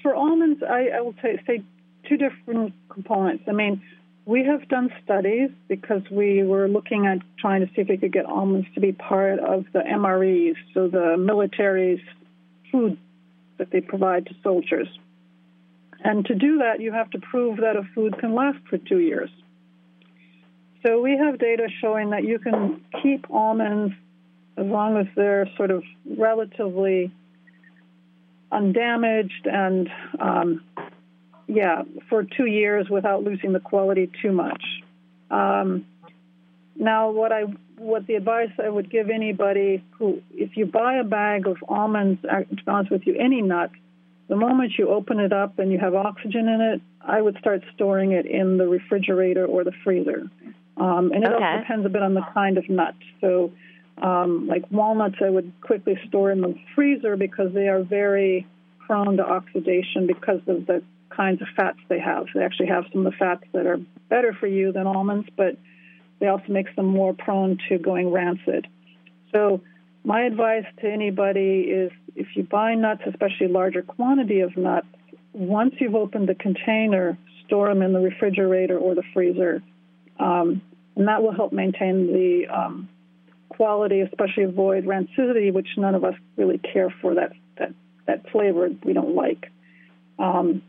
for 0.01 0.15
almonds, 0.15 0.61
I, 0.63 0.89
I 0.97 1.01
will 1.01 1.15
say, 1.21 1.41
say 1.47 1.63
two 2.07 2.17
different 2.17 2.73
components. 2.89 3.43
I 3.47 3.51
mean, 3.51 3.81
we 4.25 4.45
have 4.45 4.67
done 4.69 4.89
studies 5.03 5.49
because 5.67 6.01
we 6.09 6.43
were 6.43 6.67
looking 6.67 7.05
at 7.05 7.19
trying 7.39 7.61
to 7.61 7.67
see 7.73 7.81
if 7.81 7.89
we 7.89 7.97
could 7.97 8.13
get 8.13 8.25
almonds 8.25 8.67
to 8.75 8.79
be 8.79 8.91
part 8.91 9.39
of 9.39 9.65
the 9.73 9.79
MREs, 9.79 10.55
so 10.73 10.87
the 10.87 11.17
military's 11.17 11.99
food 12.71 12.97
that 13.57 13.71
they 13.71 13.81
provide 13.81 14.25
to 14.27 14.35
soldiers. 14.43 14.87
And 16.03 16.25
to 16.25 16.35
do 16.35 16.59
that, 16.59 16.81
you 16.81 16.91
have 16.91 17.09
to 17.11 17.19
prove 17.19 17.57
that 17.57 17.75
a 17.75 17.83
food 17.95 18.17
can 18.19 18.33
last 18.35 18.59
for 18.69 18.77
two 18.77 18.99
years. 18.99 19.29
So 20.85 21.01
we 21.01 21.17
have 21.17 21.39
data 21.39 21.67
showing 21.81 22.09
that 22.09 22.23
you 22.23 22.39
can 22.39 22.81
keep 23.01 23.29
almonds 23.31 23.93
as 24.57 24.65
long 24.65 24.97
as 24.97 25.07
they're 25.15 25.49
sort 25.57 25.71
of 25.71 25.83
relatively 26.05 27.11
undamaged 28.51 29.45
and 29.45 29.89
um, 30.19 30.63
yeah, 31.47 31.83
for 32.09 32.23
two 32.23 32.45
years 32.45 32.87
without 32.89 33.23
losing 33.23 33.53
the 33.53 33.59
quality 33.59 34.09
too 34.21 34.31
much. 34.31 34.63
Um, 35.29 35.85
now, 36.75 37.11
what 37.11 37.31
I 37.31 37.43
what 37.77 38.07
the 38.07 38.15
advice 38.15 38.51
I 38.63 38.69
would 38.69 38.89
give 38.89 39.09
anybody 39.09 39.83
who, 39.97 40.21
if 40.31 40.55
you 40.55 40.65
buy 40.65 40.95
a 40.95 41.03
bag 41.03 41.47
of 41.47 41.57
almonds, 41.67 42.21
to 42.21 42.45
be 42.49 42.61
honest 42.67 42.91
with 42.91 43.05
you, 43.05 43.15
any 43.19 43.41
nut, 43.41 43.71
the 44.29 44.35
moment 44.35 44.73
you 44.77 44.89
open 44.89 45.19
it 45.19 45.33
up 45.33 45.59
and 45.59 45.71
you 45.71 45.79
have 45.79 45.93
oxygen 45.93 46.47
in 46.47 46.61
it, 46.61 46.81
I 47.01 47.21
would 47.21 47.37
start 47.39 47.61
storing 47.75 48.13
it 48.13 48.25
in 48.25 48.57
the 48.57 48.67
refrigerator 48.67 49.45
or 49.45 49.63
the 49.63 49.73
freezer. 49.83 50.23
Um, 50.77 51.11
and 51.13 51.23
it 51.23 51.31
okay. 51.31 51.43
also 51.43 51.59
depends 51.59 51.85
a 51.85 51.89
bit 51.89 52.01
on 52.01 52.13
the 52.13 52.25
kind 52.33 52.57
of 52.57 52.69
nut. 52.69 52.95
So, 53.21 53.51
um, 54.01 54.47
like 54.47 54.69
walnuts, 54.71 55.15
I 55.23 55.29
would 55.29 55.51
quickly 55.62 55.99
store 56.08 56.32
in 56.32 56.41
the 56.41 56.56
freezer 56.75 57.15
because 57.15 57.53
they 57.53 57.67
are 57.67 57.84
very 57.84 58.47
prone 58.79 59.17
to 59.17 59.25
oxidation 59.25 60.08
because 60.08 60.41
of 60.47 60.65
the 60.65 60.84
kinds 61.10 61.41
of 61.41 61.47
fats 61.56 61.77
they 61.89 61.99
have. 61.99 62.25
They 62.34 62.43
actually 62.43 62.67
have 62.67 62.86
some 62.91 63.06
of 63.06 63.12
the 63.13 63.17
fats 63.17 63.43
that 63.53 63.65
are 63.65 63.79
better 64.10 64.34
for 64.34 64.47
you 64.47 64.71
than 64.71 64.88
almonds, 64.88 65.27
but 65.38 65.58
they 66.19 66.27
also 66.27 66.45
makes 66.49 66.75
them 66.75 66.88
more 66.88 67.13
prone 67.13 67.60
to 67.69 67.77
going 67.77 68.12
rancid. 68.12 68.67
So 69.32 69.62
my 70.03 70.23
advice 70.23 70.65
to 70.82 70.89
anybody 70.89 71.62
is 71.62 71.91
if 72.15 72.27
you 72.36 72.43
buy 72.43 72.75
nuts, 72.75 73.01
especially 73.08 73.47
larger 73.47 73.82
quantity 73.82 74.41
of 74.41 74.56
nuts, 74.58 74.88
once 75.34 75.75
you've 75.79 75.95
opened 75.95 76.29
the 76.29 76.36
container, 76.36 77.17
store 77.45 77.67
them 77.67 77.82
in 77.82 77.93
the 77.93 77.99
refrigerator 77.99 78.77
or 78.77 78.95
the 78.95 79.03
freezer, 79.13 79.62
um, 80.19 80.62
and 80.95 81.08
that 81.08 81.23
will 81.23 81.34
help 81.34 81.51
maintain 81.51 82.08
the 82.08 82.47
um, 82.47 82.88
quality, 83.55 84.01
especially 84.01 84.43
avoid 84.43 84.85
rancidity, 84.85 85.53
which 85.53 85.67
none 85.77 85.95
of 85.95 86.03
us 86.03 86.15
really 86.37 86.57
care 86.57 86.93
for. 87.01 87.15
That 87.15 87.33
that 87.57 87.73
that 88.05 88.29
flavor 88.31 88.69
we 88.83 88.93
don't 88.93 89.15
like. 89.15 89.51
Um, 90.19 90.61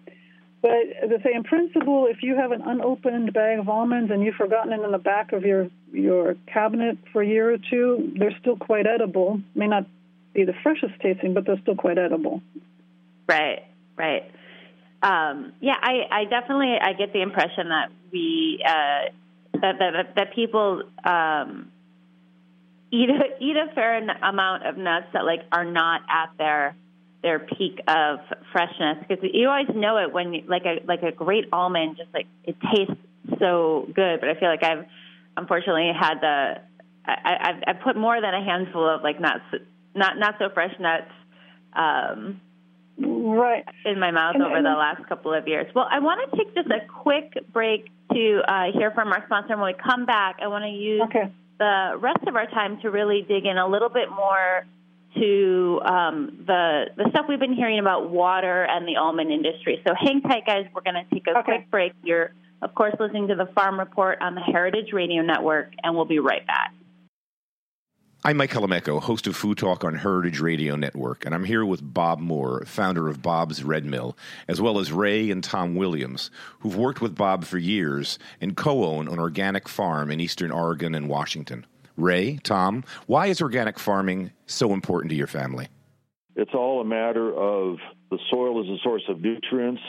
but 0.62 0.72
the 1.02 1.20
same 1.22 1.44
principle, 1.44 2.06
if 2.06 2.22
you 2.22 2.36
have 2.36 2.50
an 2.50 2.62
unopened 2.62 3.34
bag 3.34 3.58
of 3.58 3.68
almonds 3.68 4.10
and 4.10 4.24
you've 4.24 4.36
forgotten 4.36 4.72
it 4.72 4.80
in 4.80 4.92
the 4.92 4.98
back 4.98 5.32
of 5.32 5.44
your 5.44 5.68
your 5.92 6.36
cabinet 6.46 6.96
for 7.12 7.22
a 7.22 7.26
year 7.26 7.52
or 7.52 7.58
two, 7.58 8.14
they're 8.18 8.36
still 8.40 8.56
quite 8.56 8.86
edible. 8.86 9.40
May 9.54 9.66
not 9.66 9.86
be 10.32 10.44
the 10.44 10.54
freshest 10.62 10.94
tasting, 11.00 11.34
but 11.34 11.44
they're 11.44 11.60
still 11.60 11.76
quite 11.76 11.98
edible. 11.98 12.40
Right, 13.28 13.62
right. 13.96 14.30
Um, 15.02 15.52
yeah, 15.60 15.76
I, 15.78 16.06
I 16.10 16.24
definitely 16.24 16.76
I 16.80 16.94
get 16.94 17.12
the 17.12 17.20
impression 17.20 17.68
that 17.68 17.90
we 18.10 18.64
uh, 18.66 19.12
that, 19.60 19.78
that 19.78 20.14
that 20.16 20.34
people 20.34 20.82
um, 21.04 21.70
eat 22.94 23.10
a, 23.10 23.44
eat 23.44 23.56
a 23.56 23.74
fair 23.74 23.98
amount 24.22 24.66
of 24.66 24.76
nuts 24.76 25.06
that 25.12 25.24
like 25.24 25.40
are 25.50 25.64
not 25.64 26.02
at 26.08 26.30
their 26.38 26.76
their 27.22 27.40
peak 27.40 27.80
of 27.88 28.18
freshness 28.52 28.98
because 29.00 29.24
you 29.32 29.48
always 29.48 29.74
know 29.74 29.96
it 29.96 30.12
when 30.12 30.32
you, 30.34 30.42
like 30.46 30.64
a 30.64 30.84
like 30.86 31.02
a 31.02 31.10
great 31.10 31.46
almond 31.52 31.96
just 31.96 32.12
like 32.14 32.26
it 32.44 32.56
tastes 32.60 33.02
so 33.38 33.88
good. 33.94 34.20
But 34.20 34.28
i 34.28 34.34
feel 34.38 34.48
like 34.48 34.62
i've 34.62 34.86
unfortunately 35.36 35.90
had 35.98 36.20
the 36.20 36.60
I, 37.06 37.36
I've, 37.40 37.76
I've 37.76 37.82
put 37.82 37.96
more 37.96 38.20
than 38.20 38.32
a 38.32 38.44
handful 38.44 38.88
of 38.88 39.02
like 39.02 39.20
not 39.20 39.40
not 39.94 40.18
not 40.18 40.36
so 40.38 40.48
fresh 40.52 40.74
nuts 40.78 41.10
um 41.72 42.40
right. 42.98 43.64
in 43.84 43.98
my 43.98 44.12
mouth 44.12 44.34
and, 44.34 44.44
over 44.44 44.56
and 44.56 44.64
the 44.64 44.70
last 44.70 45.04
couple 45.08 45.34
of 45.34 45.48
years. 45.48 45.66
Well 45.74 45.88
i 45.90 45.98
want 45.98 46.30
to 46.30 46.36
take 46.36 46.54
just 46.54 46.68
a 46.68 46.86
quick 47.02 47.32
break 47.52 47.90
to 48.12 48.40
uh, 48.46 48.70
hear 48.72 48.92
from 48.92 49.08
our 49.08 49.24
sponsor. 49.26 49.54
And 49.54 49.62
when 49.62 49.74
we 49.74 49.80
come 49.82 50.06
back 50.06 50.36
i 50.42 50.46
want 50.46 50.64
to 50.64 50.70
use 50.70 51.02
okay. 51.06 51.32
The 51.58 51.94
rest 51.98 52.26
of 52.26 52.36
our 52.36 52.46
time 52.46 52.80
to 52.82 52.90
really 52.90 53.22
dig 53.22 53.46
in 53.46 53.58
a 53.58 53.66
little 53.66 53.88
bit 53.88 54.10
more 54.10 54.64
to 55.16 55.80
um, 55.84 56.44
the 56.46 56.86
the 56.96 57.08
stuff 57.10 57.26
we've 57.28 57.38
been 57.38 57.54
hearing 57.54 57.78
about 57.78 58.10
water 58.10 58.64
and 58.64 58.86
the 58.86 58.96
almond 58.96 59.30
industry. 59.30 59.80
So 59.86 59.94
hang 59.98 60.20
tight, 60.22 60.44
guys. 60.46 60.66
We're 60.74 60.82
going 60.82 60.94
to 60.94 61.14
take 61.14 61.26
a 61.28 61.38
okay. 61.38 61.42
quick 61.44 61.70
break. 61.70 61.92
You're, 62.02 62.32
of 62.62 62.74
course, 62.74 62.94
listening 62.98 63.28
to 63.28 63.36
the 63.36 63.46
Farm 63.54 63.78
Report 63.78 64.18
on 64.20 64.34
the 64.34 64.40
Heritage 64.40 64.92
Radio 64.92 65.22
Network, 65.22 65.72
and 65.82 65.94
we'll 65.94 66.04
be 66.04 66.18
right 66.18 66.46
back. 66.46 66.74
I'm 68.26 68.38
Mike 68.38 68.52
Colameco, 68.52 69.02
host 69.02 69.26
of 69.26 69.36
Food 69.36 69.58
Talk 69.58 69.84
on 69.84 69.96
Heritage 69.96 70.40
Radio 70.40 70.76
Network, 70.76 71.26
and 71.26 71.34
I'm 71.34 71.44
here 71.44 71.62
with 71.62 71.92
Bob 71.92 72.20
Moore, 72.20 72.64
founder 72.64 73.06
of 73.06 73.20
Bob's 73.20 73.62
Red 73.62 73.84
Mill, 73.84 74.16
as 74.48 74.62
well 74.62 74.78
as 74.78 74.90
Ray 74.90 75.30
and 75.30 75.44
Tom 75.44 75.74
Williams, 75.74 76.30
who've 76.60 76.74
worked 76.74 77.02
with 77.02 77.14
Bob 77.14 77.44
for 77.44 77.58
years 77.58 78.18
and 78.40 78.56
co 78.56 78.82
own 78.82 79.08
an 79.08 79.18
organic 79.18 79.68
farm 79.68 80.10
in 80.10 80.20
eastern 80.20 80.50
Oregon 80.50 80.94
and 80.94 81.10
Washington. 81.10 81.66
Ray, 81.98 82.38
Tom, 82.42 82.82
why 83.06 83.26
is 83.26 83.42
organic 83.42 83.78
farming 83.78 84.30
so 84.46 84.72
important 84.72 85.10
to 85.10 85.16
your 85.16 85.26
family? 85.26 85.68
It's 86.34 86.54
all 86.54 86.80
a 86.80 86.84
matter 86.84 87.28
of 87.28 87.76
the 88.10 88.18
soil 88.30 88.64
is 88.64 88.70
a 88.70 88.82
source 88.82 89.04
of 89.06 89.20
nutrients. 89.20 89.82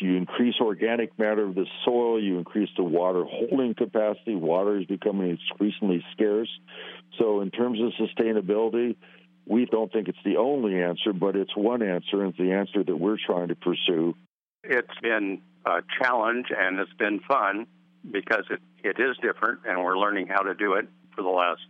You 0.00 0.16
increase 0.16 0.54
organic 0.60 1.18
matter 1.18 1.44
of 1.44 1.54
the 1.54 1.66
soil, 1.84 2.22
you 2.22 2.38
increase 2.38 2.70
the 2.76 2.82
water 2.82 3.24
holding 3.24 3.74
capacity. 3.74 4.34
Water 4.34 4.78
is 4.78 4.86
becoming 4.86 5.38
increasingly 5.50 6.04
scarce. 6.12 6.48
So, 7.18 7.40
in 7.40 7.50
terms 7.50 7.78
of 7.80 7.92
sustainability, 8.08 8.96
we 9.46 9.66
don't 9.66 9.92
think 9.92 10.08
it's 10.08 10.18
the 10.24 10.36
only 10.36 10.80
answer, 10.82 11.12
but 11.12 11.36
it's 11.36 11.54
one 11.56 11.82
answer, 11.82 12.22
and 12.22 12.30
it's 12.30 12.38
the 12.38 12.52
answer 12.52 12.84
that 12.84 12.96
we're 12.96 13.18
trying 13.24 13.48
to 13.48 13.56
pursue. 13.56 14.14
It's 14.62 14.88
been 15.02 15.42
a 15.66 15.82
challenge 16.00 16.46
and 16.56 16.78
it's 16.78 16.92
been 16.94 17.20
fun 17.20 17.66
because 18.10 18.44
it, 18.50 18.60
it 18.82 19.00
is 19.00 19.16
different, 19.22 19.60
and 19.66 19.82
we're 19.82 19.98
learning 19.98 20.28
how 20.28 20.42
to 20.42 20.54
do 20.54 20.74
it 20.74 20.88
for 21.14 21.22
the 21.22 21.28
last 21.28 21.62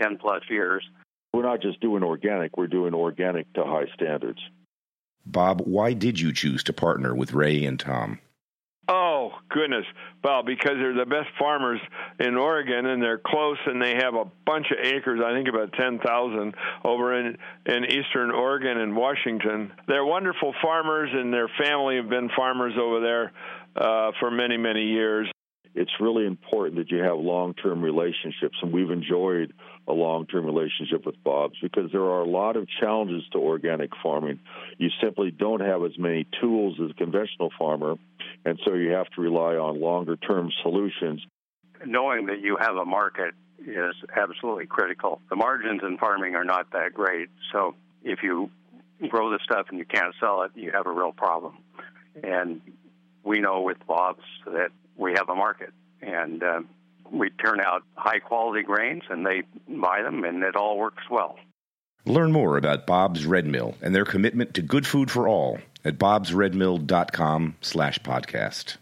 10 0.00 0.18
plus 0.18 0.42
years. 0.50 0.84
We're 1.32 1.42
not 1.42 1.62
just 1.62 1.80
doing 1.80 2.02
organic, 2.02 2.56
we're 2.56 2.66
doing 2.66 2.94
organic 2.94 3.52
to 3.54 3.64
high 3.64 3.86
standards. 3.94 4.40
Bob, 5.26 5.62
why 5.62 5.92
did 5.92 6.20
you 6.20 6.32
choose 6.32 6.62
to 6.64 6.72
partner 6.72 7.14
with 7.14 7.32
Ray 7.32 7.64
and 7.64 7.78
Tom? 7.78 8.18
Oh, 8.86 9.32
goodness. 9.48 9.86
Well, 10.22 10.42
because 10.42 10.72
they're 10.76 10.94
the 10.94 11.06
best 11.06 11.30
farmers 11.38 11.80
in 12.20 12.36
Oregon 12.36 12.84
and 12.84 13.02
they're 13.02 13.20
close 13.24 13.56
and 13.66 13.80
they 13.80 13.94
have 13.94 14.14
a 14.14 14.26
bunch 14.44 14.66
of 14.70 14.84
acres, 14.84 15.20
I 15.24 15.32
think 15.32 15.48
about 15.48 15.72
10,000 15.72 16.54
over 16.84 17.18
in, 17.18 17.38
in 17.64 17.84
eastern 17.86 18.30
Oregon 18.30 18.78
and 18.78 18.94
Washington. 18.94 19.72
They're 19.88 20.04
wonderful 20.04 20.54
farmers 20.60 21.08
and 21.12 21.32
their 21.32 21.48
family 21.58 21.96
have 21.96 22.10
been 22.10 22.28
farmers 22.36 22.74
over 22.78 23.00
there 23.00 23.32
uh, 23.74 24.12
for 24.20 24.30
many, 24.30 24.58
many 24.58 24.82
years 24.82 25.30
it's 25.74 25.90
really 26.00 26.24
important 26.26 26.76
that 26.76 26.90
you 26.90 27.02
have 27.02 27.18
long 27.18 27.54
term 27.54 27.82
relationships. 27.82 28.56
And 28.62 28.72
we've 28.72 28.90
enjoyed 28.90 29.52
a 29.86 29.92
long 29.92 30.26
term 30.26 30.44
relationship 30.46 31.04
with 31.04 31.22
Bob's 31.22 31.58
because 31.60 31.90
there 31.92 32.02
are 32.02 32.20
a 32.20 32.28
lot 32.28 32.56
of 32.56 32.66
challenges 32.80 33.22
to 33.32 33.38
organic 33.38 33.90
farming. 34.02 34.40
You 34.78 34.88
simply 35.02 35.30
don't 35.30 35.60
have 35.60 35.84
as 35.84 35.98
many 35.98 36.26
tools 36.40 36.78
as 36.82 36.90
a 36.90 36.94
conventional 36.94 37.50
farmer, 37.58 37.96
and 38.44 38.58
so 38.64 38.74
you 38.74 38.90
have 38.90 39.08
to 39.10 39.20
rely 39.20 39.56
on 39.56 39.80
longer 39.80 40.16
term 40.16 40.50
solutions. 40.62 41.22
Knowing 41.84 42.26
that 42.26 42.40
you 42.40 42.56
have 42.58 42.76
a 42.76 42.84
market 42.84 43.34
is 43.60 43.94
absolutely 44.16 44.66
critical. 44.66 45.20
The 45.28 45.36
margins 45.36 45.82
in 45.82 45.98
farming 45.98 46.34
are 46.34 46.44
not 46.44 46.70
that 46.72 46.94
great, 46.94 47.28
so 47.52 47.74
if 48.02 48.22
you 48.22 48.50
grow 49.08 49.30
the 49.30 49.38
stuff 49.44 49.66
and 49.68 49.78
you 49.78 49.84
can't 49.84 50.14
sell 50.20 50.42
it, 50.42 50.52
you 50.54 50.70
have 50.72 50.86
a 50.86 50.92
real 50.92 51.12
problem. 51.12 51.58
And 52.22 52.60
we 53.22 53.40
know 53.40 53.62
with 53.62 53.78
Bob's 53.86 54.24
that 54.46 54.70
we 54.96 55.12
have 55.12 55.28
a 55.28 55.34
market, 55.34 55.72
and 56.00 56.42
uh, 56.42 56.60
we 57.10 57.30
turn 57.30 57.60
out 57.60 57.82
high 57.96 58.18
quality 58.18 58.62
grains, 58.62 59.02
and 59.10 59.26
they 59.26 59.42
buy 59.68 60.02
them, 60.02 60.24
and 60.24 60.42
it 60.42 60.56
all 60.56 60.78
works 60.78 61.04
well. 61.10 61.38
Learn 62.06 62.32
more 62.32 62.58
about 62.58 62.86
Bob's 62.86 63.24
Red 63.24 63.46
Mill 63.46 63.74
and 63.80 63.94
their 63.94 64.04
commitment 64.04 64.54
to 64.54 64.62
good 64.62 64.86
food 64.86 65.10
for 65.10 65.26
all 65.26 65.58
at 65.84 65.98
bobsredmill.com 65.98 67.56
slash 67.60 67.98
podcast. 68.00 68.76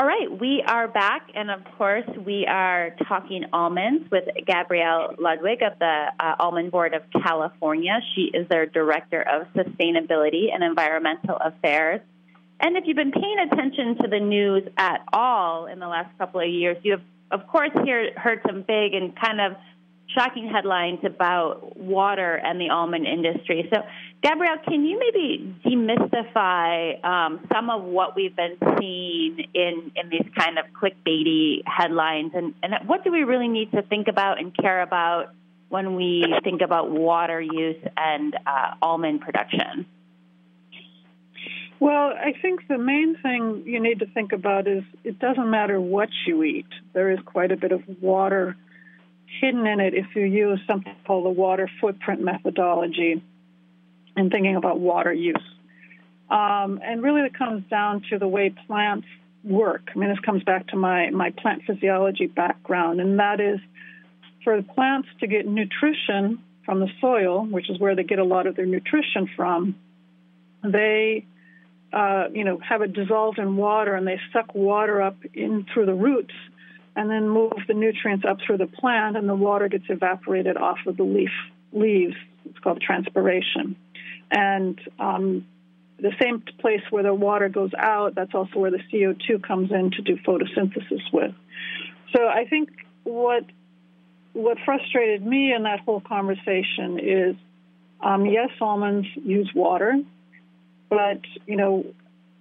All 0.00 0.06
right, 0.06 0.30
we 0.40 0.64
are 0.66 0.88
back, 0.88 1.28
and 1.34 1.50
of 1.50 1.60
course, 1.76 2.08
we 2.24 2.46
are 2.46 2.96
talking 3.06 3.44
almonds 3.52 4.10
with 4.10 4.24
Gabriele 4.46 5.14
Ludwig 5.18 5.60
of 5.60 5.78
the 5.78 6.06
uh, 6.18 6.36
Almond 6.38 6.70
Board 6.70 6.94
of 6.94 7.02
California. 7.22 8.00
She 8.14 8.30
is 8.32 8.48
their 8.48 8.64
Director 8.64 9.20
of 9.20 9.46
Sustainability 9.52 10.54
and 10.54 10.64
Environmental 10.64 11.36
Affairs. 11.36 12.00
And 12.60 12.76
if 12.76 12.84
you've 12.86 12.96
been 12.96 13.12
paying 13.12 13.38
attention 13.50 13.96
to 14.02 14.08
the 14.08 14.20
news 14.20 14.68
at 14.76 15.00
all 15.12 15.66
in 15.66 15.78
the 15.78 15.88
last 15.88 16.16
couple 16.18 16.40
of 16.40 16.48
years, 16.48 16.76
you 16.82 16.92
have, 16.92 17.02
of 17.30 17.46
course, 17.48 17.70
hear, 17.84 18.12
heard 18.16 18.40
some 18.46 18.62
big 18.62 18.92
and 18.92 19.18
kind 19.18 19.40
of 19.40 19.52
shocking 20.14 20.48
headlines 20.48 20.98
about 21.04 21.76
water 21.78 22.34
and 22.34 22.60
the 22.60 22.68
almond 22.68 23.06
industry. 23.06 23.68
So, 23.72 23.80
Gabriele, 24.22 24.58
can 24.66 24.84
you 24.84 24.98
maybe 24.98 25.54
demystify 25.64 27.02
um, 27.04 27.46
some 27.52 27.70
of 27.70 27.82
what 27.82 28.14
we've 28.14 28.34
been 28.36 28.56
seeing 28.78 29.38
in, 29.54 29.92
in 29.96 30.10
these 30.10 30.26
kind 30.36 30.58
of 30.58 30.66
clickbaity 30.78 31.62
headlines? 31.64 32.32
And, 32.34 32.54
and 32.62 32.74
what 32.86 33.04
do 33.04 33.12
we 33.12 33.22
really 33.24 33.48
need 33.48 33.70
to 33.72 33.82
think 33.82 34.08
about 34.08 34.38
and 34.38 34.54
care 34.54 34.82
about 34.82 35.32
when 35.70 35.94
we 35.94 36.26
think 36.44 36.60
about 36.60 36.90
water 36.90 37.40
use 37.40 37.82
and 37.96 38.34
uh, 38.46 38.74
almond 38.82 39.22
production? 39.22 39.86
Well, 41.80 42.12
I 42.12 42.34
think 42.40 42.68
the 42.68 42.76
main 42.76 43.16
thing 43.22 43.62
you 43.64 43.80
need 43.80 44.00
to 44.00 44.06
think 44.06 44.32
about 44.32 44.68
is 44.68 44.84
it 45.02 45.18
doesn't 45.18 45.50
matter 45.50 45.80
what 45.80 46.10
you 46.26 46.42
eat. 46.44 46.66
There 46.92 47.10
is 47.10 47.18
quite 47.24 47.52
a 47.52 47.56
bit 47.56 47.72
of 47.72 47.82
water 48.02 48.54
hidden 49.40 49.66
in 49.66 49.80
it 49.80 49.94
if 49.94 50.06
you 50.14 50.24
use 50.24 50.60
something 50.66 50.94
called 51.06 51.24
the 51.24 51.30
water 51.30 51.70
footprint 51.80 52.20
methodology 52.20 53.22
and 54.14 54.30
thinking 54.30 54.56
about 54.56 54.78
water 54.78 55.12
use. 55.12 55.42
Um, 56.28 56.80
and 56.84 57.02
really, 57.02 57.22
it 57.22 57.32
comes 57.32 57.64
down 57.70 58.02
to 58.10 58.18
the 58.18 58.28
way 58.28 58.54
plants 58.66 59.06
work. 59.42 59.88
I 59.94 59.98
mean, 59.98 60.10
this 60.10 60.18
comes 60.20 60.44
back 60.44 60.68
to 60.68 60.76
my, 60.76 61.08
my 61.10 61.30
plant 61.30 61.62
physiology 61.66 62.26
background, 62.26 63.00
and 63.00 63.18
that 63.20 63.40
is 63.40 63.58
for 64.44 64.60
the 64.60 64.62
plants 64.62 65.08
to 65.20 65.26
get 65.26 65.46
nutrition 65.46 66.42
from 66.66 66.80
the 66.80 66.88
soil, 67.00 67.46
which 67.46 67.70
is 67.70 67.80
where 67.80 67.96
they 67.96 68.04
get 68.04 68.18
a 68.18 68.24
lot 68.24 68.46
of 68.46 68.54
their 68.54 68.66
nutrition 68.66 69.30
from, 69.34 69.76
they 70.62 71.24
uh, 71.92 72.24
you 72.32 72.44
know, 72.44 72.58
have 72.58 72.82
it 72.82 72.92
dissolved 72.92 73.38
in 73.38 73.56
water 73.56 73.94
and 73.94 74.06
they 74.06 74.20
suck 74.32 74.54
water 74.54 75.02
up 75.02 75.16
in 75.34 75.66
through 75.72 75.86
the 75.86 75.94
roots 75.94 76.34
and 76.96 77.10
then 77.10 77.28
move 77.28 77.52
the 77.66 77.74
nutrients 77.74 78.24
up 78.28 78.38
through 78.46 78.58
the 78.58 78.66
plant 78.66 79.16
and 79.16 79.28
the 79.28 79.34
water 79.34 79.68
gets 79.68 79.84
evaporated 79.88 80.56
off 80.56 80.78
of 80.86 80.96
the 80.96 81.02
leaf 81.02 81.30
leaves. 81.72 82.16
It's 82.44 82.58
called 82.58 82.80
transpiration. 82.80 83.76
And 84.30 84.80
um, 84.98 85.46
the 85.98 86.12
same 86.20 86.42
place 86.60 86.82
where 86.90 87.02
the 87.02 87.14
water 87.14 87.48
goes 87.48 87.72
out, 87.76 88.14
that's 88.14 88.34
also 88.34 88.58
where 88.58 88.70
the 88.70 88.82
CO2 88.92 89.42
comes 89.42 89.70
in 89.70 89.90
to 89.92 90.02
do 90.02 90.16
photosynthesis 90.16 91.12
with. 91.12 91.34
So 92.14 92.26
I 92.26 92.46
think 92.48 92.70
what 93.04 93.44
what 94.32 94.58
frustrated 94.64 95.26
me 95.26 95.52
in 95.52 95.64
that 95.64 95.80
whole 95.80 96.00
conversation 96.00 97.00
is 97.02 97.36
um, 98.00 98.26
yes, 98.26 98.50
almonds 98.60 99.08
use 99.16 99.50
water, 99.54 99.98
but, 100.90 101.20
you 101.46 101.56
know, 101.56 101.86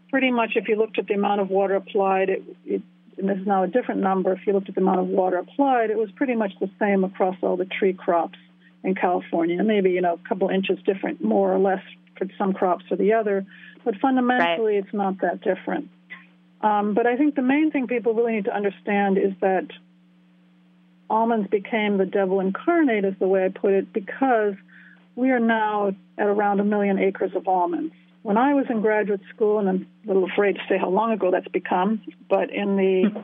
pretty 0.09 0.31
much 0.31 0.53
if 0.55 0.67
you 0.67 0.75
looked 0.75 0.99
at 0.99 1.07
the 1.07 1.13
amount 1.13 1.39
of 1.39 1.49
water 1.49 1.75
applied, 1.75 2.29
it, 2.29 2.43
it, 2.65 2.81
and 3.17 3.29
this 3.29 3.37
is 3.37 3.47
now 3.47 3.63
a 3.63 3.67
different 3.67 4.01
number, 4.01 4.33
if 4.33 4.39
you 4.45 4.53
looked 4.53 4.69
at 4.69 4.75
the 4.75 4.81
amount 4.81 4.99
of 4.99 5.07
water 5.07 5.37
applied, 5.37 5.91
it 5.91 5.97
was 5.97 6.09
pretty 6.15 6.35
much 6.35 6.51
the 6.59 6.69
same 6.79 7.03
across 7.03 7.35
all 7.41 7.55
the 7.55 7.65
tree 7.65 7.93
crops 7.93 8.39
in 8.83 8.95
California. 8.95 9.63
Maybe, 9.63 9.91
you 9.91 10.01
know, 10.01 10.19
a 10.23 10.27
couple 10.27 10.49
inches 10.49 10.79
different, 10.85 11.23
more 11.23 11.53
or 11.53 11.59
less 11.59 11.83
for 12.17 12.27
some 12.37 12.53
crops 12.53 12.85
or 12.89 12.97
the 12.97 13.13
other. 13.13 13.45
But 13.85 13.95
fundamentally, 14.01 14.75
right. 14.75 14.83
it's 14.83 14.93
not 14.93 15.21
that 15.21 15.41
different. 15.41 15.89
Um, 16.61 16.93
but 16.93 17.05
I 17.07 17.15
think 17.15 17.35
the 17.35 17.41
main 17.41 17.71
thing 17.71 17.87
people 17.87 18.13
really 18.13 18.33
need 18.33 18.45
to 18.45 18.55
understand 18.55 19.17
is 19.17 19.33
that 19.41 19.67
almonds 21.09 21.49
became 21.49 21.97
the 21.97 22.05
devil 22.05 22.39
incarnate, 22.39 23.05
is 23.05 23.15
the 23.19 23.27
way 23.27 23.45
I 23.45 23.49
put 23.49 23.73
it, 23.73 23.93
because 23.93 24.55
we 25.15 25.31
are 25.31 25.39
now 25.39 25.93
at 26.17 26.27
around 26.27 26.59
a 26.59 26.63
million 26.63 26.99
acres 26.99 27.31
of 27.35 27.47
almonds 27.47 27.93
when 28.29 28.37
I 28.37 28.53
was 28.53 28.67
in 28.69 28.81
graduate 28.81 29.21
school, 29.33 29.57
and 29.57 29.67
I'm 29.67 29.87
a 30.03 30.07
little 30.07 30.25
afraid 30.25 30.53
to 30.53 30.61
say 30.69 30.77
how 30.77 30.89
long 30.89 31.11
ago 31.11 31.31
that's 31.31 31.47
become, 31.47 31.99
but 32.29 32.51
in 32.51 32.75
the 32.75 33.23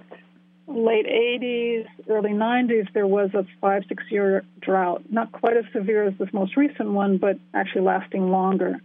late 0.68 1.06
80s, 1.06 1.86
early 2.10 2.32
90s, 2.32 2.92
there 2.92 3.06
was 3.06 3.30
a 3.36 3.46
five, 3.62 3.84
six 3.88 4.04
year 4.10 4.44
drought. 4.62 5.04
Not 5.12 5.32
quite 5.32 5.58
as 5.58 5.66
severe 5.74 6.08
as 6.08 6.16
this 6.18 6.30
most 6.34 6.58
recent 6.58 6.90
one, 6.90 7.20
but 7.20 7.38
actually 7.54 7.84
lasting 7.84 8.32
longer. 8.32 8.82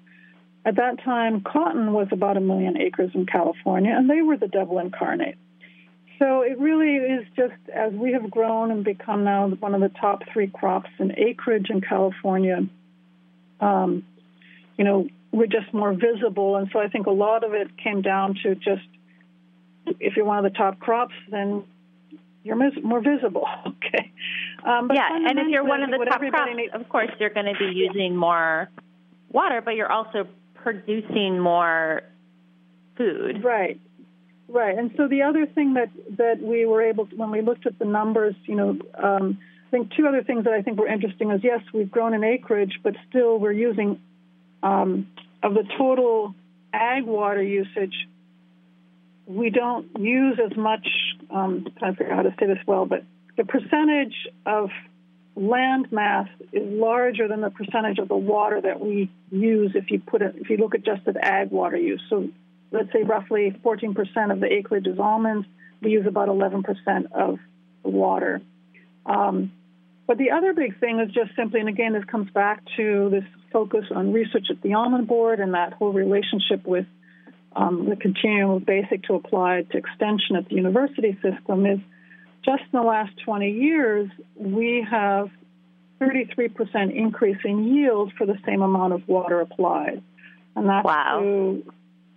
At 0.66 0.76
that 0.76 1.02
time, 1.02 1.40
cotton 1.40 1.94
was 1.94 2.08
about 2.12 2.36
a 2.36 2.40
million 2.40 2.76
acres 2.76 3.12
in 3.14 3.24
California, 3.24 3.94
and 3.96 4.10
they 4.10 4.20
were 4.20 4.36
the 4.36 4.46
devil 4.46 4.78
incarnate. 4.78 5.38
So 6.18 6.42
it 6.42 6.58
really 6.58 6.96
is 6.96 7.26
just 7.34 7.54
as 7.74 7.94
we 7.94 8.12
have 8.12 8.30
grown 8.30 8.70
and 8.70 8.84
become 8.84 9.24
now 9.24 9.48
one 9.48 9.74
of 9.74 9.80
the 9.80 9.88
top 9.88 10.20
three 10.30 10.48
crops 10.48 10.90
in 10.98 11.18
acreage 11.18 11.70
in 11.70 11.80
California. 11.80 12.68
Um, 13.58 14.04
you 14.76 14.84
know, 14.84 15.08
we're 15.32 15.46
just 15.46 15.72
more 15.72 15.92
visible. 15.92 16.56
And 16.56 16.68
so 16.72 16.78
I 16.78 16.88
think 16.88 17.06
a 17.06 17.12
lot 17.12 17.44
of 17.44 17.54
it 17.54 17.68
came 17.78 18.02
down 18.02 18.36
to 18.42 18.54
just 18.54 18.82
if 19.86 20.16
you're 20.16 20.24
one 20.24 20.44
of 20.44 20.52
the 20.52 20.56
top 20.56 20.78
crops, 20.78 21.14
then 21.30 21.64
you're 22.42 22.56
more 22.82 23.00
visible. 23.00 23.46
Okay. 23.92 24.12
Um, 24.64 24.90
yeah, 24.94 25.08
and 25.10 25.38
if 25.38 25.48
you're 25.48 25.64
one 25.64 25.82
of 25.82 25.90
the 25.90 26.04
top 26.04 26.20
crops, 26.20 26.50
needs- 26.54 26.72
of 26.74 26.86
course, 26.88 27.08
you're 27.18 27.30
going 27.30 27.46
to 27.46 27.58
be 27.58 27.72
using 27.74 28.14
more 28.14 28.68
water, 29.32 29.62
but 29.62 29.74
you're 29.74 29.90
also 29.90 30.28
producing 30.54 31.40
more 31.40 32.02
food. 32.96 33.42
Right. 33.42 33.80
Right. 34.48 34.76
And 34.76 34.92
so 34.96 35.08
the 35.08 35.22
other 35.22 35.46
thing 35.46 35.74
that, 35.74 35.88
that 36.18 36.42
we 36.42 36.66
were 36.66 36.82
able 36.82 37.06
to, 37.06 37.16
when 37.16 37.30
we 37.30 37.40
looked 37.40 37.66
at 37.66 37.78
the 37.78 37.86
numbers, 37.86 38.34
you 38.44 38.54
know, 38.54 38.78
um, 39.02 39.38
I 39.68 39.70
think 39.70 39.92
two 39.96 40.06
other 40.06 40.22
things 40.22 40.44
that 40.44 40.52
I 40.52 40.62
think 40.62 40.78
were 40.78 40.88
interesting 40.88 41.30
is 41.30 41.40
yes, 41.42 41.60
we've 41.72 41.90
grown 41.90 42.12
in 42.12 42.22
acreage, 42.22 42.80
but 42.82 42.94
still 43.08 43.38
we're 43.38 43.52
using 43.52 43.98
um, 44.62 45.08
of 45.42 45.54
the 45.54 45.64
total 45.78 46.34
ag 46.72 47.04
water 47.04 47.42
usage, 47.42 47.94
we 49.26 49.50
don't 49.50 49.98
use 49.98 50.38
as 50.44 50.56
much. 50.56 50.86
Um, 51.30 51.64
I'm 51.66 51.72
trying 51.78 51.92
to 51.92 51.98
figure 51.98 52.12
out 52.12 52.24
how 52.24 52.30
to 52.30 52.36
say 52.38 52.46
this 52.46 52.58
well, 52.66 52.86
but 52.86 53.04
the 53.36 53.44
percentage 53.44 54.14
of 54.44 54.70
land 55.36 55.90
mass 55.92 56.28
is 56.52 56.62
larger 56.66 57.28
than 57.28 57.40
the 57.40 57.50
percentage 57.50 57.98
of 57.98 58.08
the 58.08 58.16
water 58.16 58.60
that 58.60 58.80
we 58.80 59.10
use 59.30 59.72
if 59.74 59.90
you 59.90 60.00
put 60.00 60.22
it 60.22 60.34
if 60.36 60.50
you 60.50 60.56
look 60.56 60.74
at 60.74 60.84
just 60.84 61.06
at 61.06 61.16
ag 61.16 61.50
water 61.50 61.76
use. 61.76 62.02
So 62.10 62.28
let's 62.70 62.92
say 62.92 63.02
roughly 63.02 63.56
14% 63.64 64.32
of 64.32 64.40
the 64.40 64.52
acreage 64.52 64.86
is 64.86 64.98
almonds. 64.98 65.46
We 65.80 65.90
use 65.90 66.06
about 66.06 66.28
11% 66.28 66.64
of 67.12 67.38
the 67.82 67.88
water. 67.88 68.42
Um, 69.06 69.52
but 70.10 70.18
the 70.18 70.32
other 70.32 70.52
big 70.52 70.80
thing 70.80 70.98
is 70.98 71.14
just 71.14 71.36
simply, 71.36 71.60
and 71.60 71.68
again, 71.68 71.92
this 71.92 72.02
comes 72.02 72.28
back 72.32 72.64
to 72.76 73.10
this 73.10 73.22
focus 73.52 73.84
on 73.94 74.12
research 74.12 74.48
at 74.50 74.60
the 74.60 74.74
Almond 74.74 75.06
Board 75.06 75.38
and 75.38 75.54
that 75.54 75.72
whole 75.72 75.92
relationship 75.92 76.66
with 76.66 76.86
um, 77.54 77.88
the 77.88 77.94
continuum 77.94 78.50
of 78.50 78.66
basic 78.66 79.04
to 79.04 79.14
applied 79.14 79.70
to 79.70 79.78
extension 79.78 80.34
at 80.34 80.48
the 80.48 80.56
university 80.56 81.16
system 81.22 81.64
is 81.64 81.78
just 82.44 82.60
in 82.60 82.80
the 82.80 82.82
last 82.82 83.12
20 83.24 83.52
years, 83.52 84.10
we 84.34 84.84
have 84.90 85.30
33% 86.00 86.92
increase 86.92 87.38
in 87.44 87.72
yield 87.72 88.12
for 88.18 88.26
the 88.26 88.36
same 88.44 88.62
amount 88.62 88.92
of 88.92 89.06
water 89.06 89.40
applied. 89.40 90.02
And 90.56 90.68
that's 90.68 90.84
wow. 90.84 91.20
through 91.20 91.72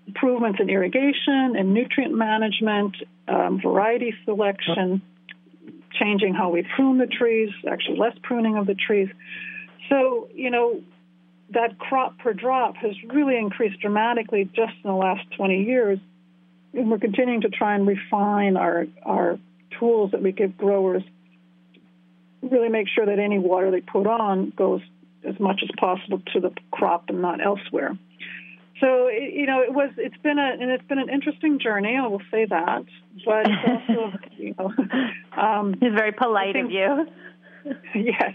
improvements 0.08 0.58
in 0.60 0.68
irrigation 0.68 1.56
and 1.56 1.76
nutrient 1.76 2.16
management, 2.16 2.96
um, 3.28 3.62
variety 3.62 4.16
selection, 4.26 5.04
changing 6.00 6.34
how 6.34 6.50
we 6.50 6.66
prune 6.76 6.98
the 6.98 7.08
trees, 7.08 7.50
actually 7.70 7.98
less 7.98 8.16
pruning 8.24 8.58
of 8.58 8.68
the 8.68 8.76
trees. 8.76 9.10
So, 9.90 10.30
you 10.34 10.50
know, 10.50 10.82
that 11.52 11.78
crop 11.78 12.18
per 12.20 12.34
drop 12.34 12.78
has 12.78 12.92
really 13.10 13.38
increased 13.38 13.80
dramatically 13.80 14.46
just 14.46 14.74
in 14.84 14.90
the 14.90 14.96
last 14.96 15.22
20 15.38 15.64
years. 15.64 16.00
And 16.74 16.90
we're 16.90 16.98
continuing 16.98 17.42
to 17.42 17.50
try 17.50 17.76
and 17.76 17.88
refine 17.88 18.58
our, 18.58 18.88
our 19.04 19.40
tools 19.80 20.12
that 20.12 20.22
we 20.22 20.32
give 20.32 20.58
growers, 20.58 21.04
really 22.42 22.70
make 22.70 22.88
sure 22.88 23.06
that 23.06 23.20
any 23.20 23.40
water 23.40 23.72
they 23.72 23.82
put 23.82 24.08
on 24.08 24.52
goes 24.56 24.82
as 25.24 25.40
much 25.40 25.62
as 25.64 25.70
possible 25.78 26.22
to 26.34 26.40
the 26.40 26.52
crop 26.72 27.06
and 27.10 27.22
not 27.22 27.46
elsewhere. 27.46 27.98
So 28.84 29.08
you 29.08 29.46
know, 29.46 29.62
it 29.62 29.74
was 29.74 29.91
it's 29.98 30.17
been 30.17 30.38
a 30.38 30.58
and 30.60 30.69
it's 30.69 30.86
been 30.88 31.00
an 31.00 31.10
interesting 31.10 31.58
journey. 31.58 31.96
I 31.96 32.06
will 32.08 32.22
say 32.30 32.46
that, 32.46 32.84
but 33.26 33.46
it's 33.48 33.89
also 33.98 34.17
you 34.38 34.54
know, 34.60 34.72
um, 35.41 35.76
it's 35.82 35.96
very 35.96 36.12
polite 36.12 36.54
think, 36.54 36.65
of 36.65 36.72
you. 36.72 37.08
yes, 37.96 38.34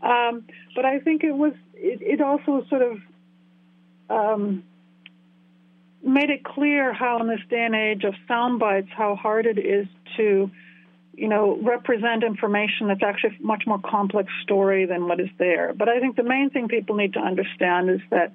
um, 0.00 0.44
but 0.74 0.86
I 0.86 1.00
think 1.00 1.24
it 1.24 1.32
was 1.32 1.52
it, 1.74 2.00
it 2.00 2.20
also 2.22 2.64
sort 2.70 2.80
of 2.80 2.98
um, 4.08 4.64
made 6.02 6.30
it 6.30 6.42
clear 6.42 6.92
how, 6.92 7.20
in 7.20 7.28
this 7.28 7.40
day 7.50 7.64
and 7.64 7.74
age 7.74 8.04
of 8.04 8.14
sound 8.26 8.58
bites, 8.58 8.88
how 8.96 9.14
hard 9.14 9.46
it 9.46 9.58
is 9.58 9.86
to, 10.16 10.50
you 11.14 11.28
know, 11.28 11.58
represent 11.62 12.24
information 12.24 12.88
that's 12.88 13.02
actually 13.02 13.36
a 13.38 13.46
much 13.46 13.64
more 13.66 13.78
complex 13.78 14.30
story 14.42 14.86
than 14.86 15.06
what 15.06 15.20
is 15.20 15.28
there. 15.38 15.72
But 15.74 15.88
I 15.88 16.00
think 16.00 16.16
the 16.16 16.22
main 16.22 16.50
thing 16.50 16.68
people 16.68 16.96
need 16.96 17.12
to 17.14 17.20
understand 17.20 17.90
is 17.90 18.00
that 18.10 18.32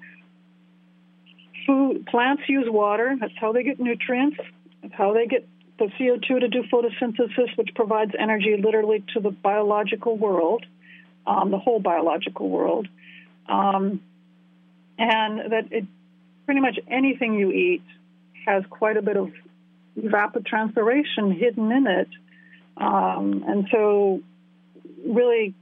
food 1.68 2.06
plants 2.06 2.42
use 2.48 2.66
water. 2.68 3.16
That's 3.20 3.38
how 3.40 3.52
they 3.52 3.62
get 3.62 3.78
nutrients. 3.78 4.38
That's 4.82 4.94
how 4.94 5.12
they 5.14 5.26
get 5.26 5.46
the 5.78 5.86
CO2 6.00 6.40
to 6.40 6.48
do 6.48 6.64
photosynthesis, 6.64 7.56
which 7.56 7.70
provides 7.76 8.10
energy 8.18 8.60
literally 8.60 9.04
to 9.14 9.20
the 9.20 9.30
biological 9.30 10.16
world, 10.16 10.66
um, 11.28 11.52
the 11.52 11.58
whole 11.58 11.78
biological 11.78 12.48
world 12.48 12.88
um, 13.48 14.00
and 14.98 15.52
that 15.52 15.68
it, 15.70 15.86
pretty 16.44 16.60
much 16.60 16.78
anything 16.88 17.34
you 17.34 17.50
eat 17.50 17.82
has 18.46 18.64
quite 18.70 18.96
a 18.96 19.02
bit 19.02 19.16
of 19.16 19.32
evapotranspiration 19.98 21.36
hidden 21.36 21.72
in 21.72 21.86
it. 21.86 22.08
Um, 22.76 23.44
and 23.46 23.68
so, 23.72 24.20
really, 25.04 25.54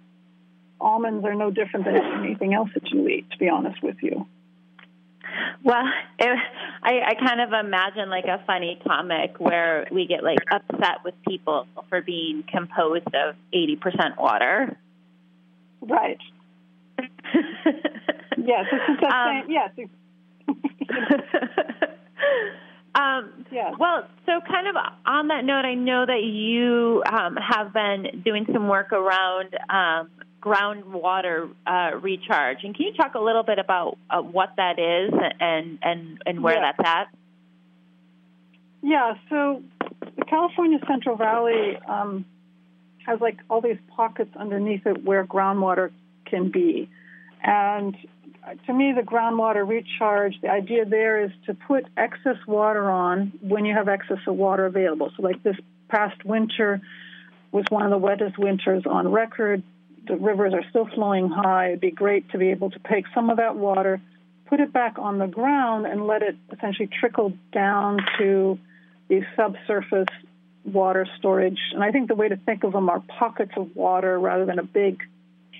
almonds 0.80 1.24
are 1.24 1.34
no 1.34 1.50
different 1.50 1.86
than 1.86 1.96
anything 1.96 2.54
else 2.54 2.70
that 2.74 2.90
you 2.90 3.08
eat, 3.08 3.30
to 3.30 3.38
be 3.38 3.48
honest 3.48 3.82
with 3.82 3.96
you. 4.02 4.26
Well, 5.62 5.84
it, 6.18 6.38
I, 6.82 7.02
I 7.08 7.14
kind 7.14 7.40
of 7.40 7.52
imagine 7.52 8.08
like 8.08 8.26
a 8.26 8.42
funny 8.46 8.80
comic 8.86 9.38
where 9.38 9.86
we 9.90 10.06
get 10.06 10.22
like 10.22 10.38
upset 10.50 11.02
with 11.04 11.14
people 11.26 11.66
for 11.88 12.02
being 12.02 12.44
composed 12.50 13.12
of 13.14 13.34
80% 13.52 14.16
water. 14.18 14.76
Right. 15.80 16.18
yes, 16.98 18.66
it's 18.72 19.00
the 19.00 19.06
um, 19.06 19.42
same. 19.42 19.50
Yes. 19.50 19.70
um, 22.96 23.44
yeah. 23.52 23.72
Well, 23.78 24.06
so 24.24 24.40
kind 24.48 24.68
of 24.68 24.76
on 25.04 25.28
that 25.28 25.44
note, 25.44 25.66
I 25.66 25.74
know 25.74 26.06
that 26.06 26.22
you 26.22 27.02
um, 27.12 27.36
have 27.36 27.72
been 27.72 28.22
doing 28.24 28.46
some 28.52 28.68
work 28.68 28.90
around 28.92 29.54
um, 29.68 30.08
groundwater 30.40 31.50
uh, 31.66 31.96
recharge. 32.00 32.58
And 32.62 32.74
can 32.74 32.86
you 32.86 32.94
talk 32.94 33.14
a 33.14 33.20
little 33.20 33.42
bit 33.42 33.58
about 33.58 33.98
uh, 34.08 34.22
what 34.22 34.54
that 34.56 34.78
is 34.78 35.12
and 35.40 35.78
and 35.82 36.22
and 36.24 36.42
where 36.42 36.54
yeah. 36.54 36.72
that's 36.72 36.88
at? 36.88 37.08
Yeah. 38.82 39.14
So 39.28 39.62
the 40.16 40.24
California 40.24 40.78
Central 40.88 41.16
Valley 41.16 41.78
um, 41.86 42.24
has 43.06 43.20
like 43.20 43.36
all 43.50 43.60
these 43.60 43.78
pockets 43.94 44.30
underneath 44.36 44.86
it 44.86 45.04
where 45.04 45.26
groundwater 45.26 45.90
can 46.24 46.50
be, 46.50 46.88
and 47.42 47.94
to 48.66 48.72
me, 48.72 48.92
the 48.92 49.02
groundwater 49.02 49.66
recharge, 49.66 50.40
the 50.40 50.48
idea 50.48 50.84
there 50.84 51.24
is 51.24 51.30
to 51.46 51.54
put 51.54 51.86
excess 51.96 52.36
water 52.46 52.90
on 52.90 53.32
when 53.40 53.64
you 53.64 53.74
have 53.74 53.88
excess 53.88 54.18
of 54.26 54.36
water 54.36 54.66
available. 54.66 55.10
So, 55.16 55.22
like 55.22 55.42
this 55.42 55.56
past 55.88 56.24
winter 56.24 56.80
was 57.52 57.64
one 57.70 57.84
of 57.84 57.90
the 57.90 57.98
wettest 57.98 58.38
winters 58.38 58.84
on 58.86 59.10
record 59.10 59.62
the 60.06 60.16
rivers 60.16 60.54
are 60.54 60.64
still 60.70 60.86
flowing 60.94 61.28
high, 61.28 61.68
it'd 61.68 61.80
be 61.80 61.90
great 61.90 62.30
to 62.30 62.38
be 62.38 62.50
able 62.50 62.70
to 62.70 62.78
take 62.90 63.04
some 63.14 63.30
of 63.30 63.38
that 63.38 63.56
water, 63.56 64.00
put 64.46 64.60
it 64.60 64.72
back 64.72 64.98
on 64.98 65.18
the 65.18 65.26
ground, 65.26 65.86
and 65.86 66.06
let 66.06 66.22
it 66.22 66.36
essentially 66.52 66.88
trickle 67.00 67.32
down 67.52 67.98
to 68.18 68.58
these 69.08 69.24
subsurface 69.36 70.08
water 70.64 71.06
storage. 71.18 71.58
And 71.72 71.82
I 71.82 71.90
think 71.90 72.08
the 72.08 72.14
way 72.14 72.28
to 72.28 72.36
think 72.36 72.64
of 72.64 72.72
them 72.72 72.88
are 72.88 73.00
pockets 73.18 73.52
of 73.56 73.74
water 73.74 74.18
rather 74.18 74.44
than 74.44 74.58
a 74.58 74.64
big 74.64 75.00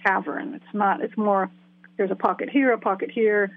cavern. 0.04 0.54
It's 0.54 0.74
not, 0.74 1.00
it's 1.00 1.16
more, 1.16 1.50
there's 1.96 2.10
a 2.10 2.16
pocket 2.16 2.50
here, 2.50 2.72
a 2.72 2.78
pocket 2.78 3.10
here, 3.10 3.50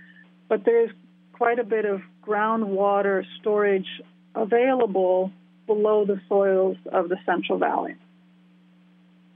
but 0.47 0.65
there's 0.65 0.91
quite 1.33 1.59
a 1.59 1.63
bit 1.63 1.85
of 1.85 2.01
groundwater 2.25 3.23
storage 3.39 3.87
available 4.35 5.31
below 5.67 6.05
the 6.05 6.19
soils 6.27 6.77
of 6.91 7.09
the 7.09 7.17
Central 7.25 7.57
Valley. 7.57 7.95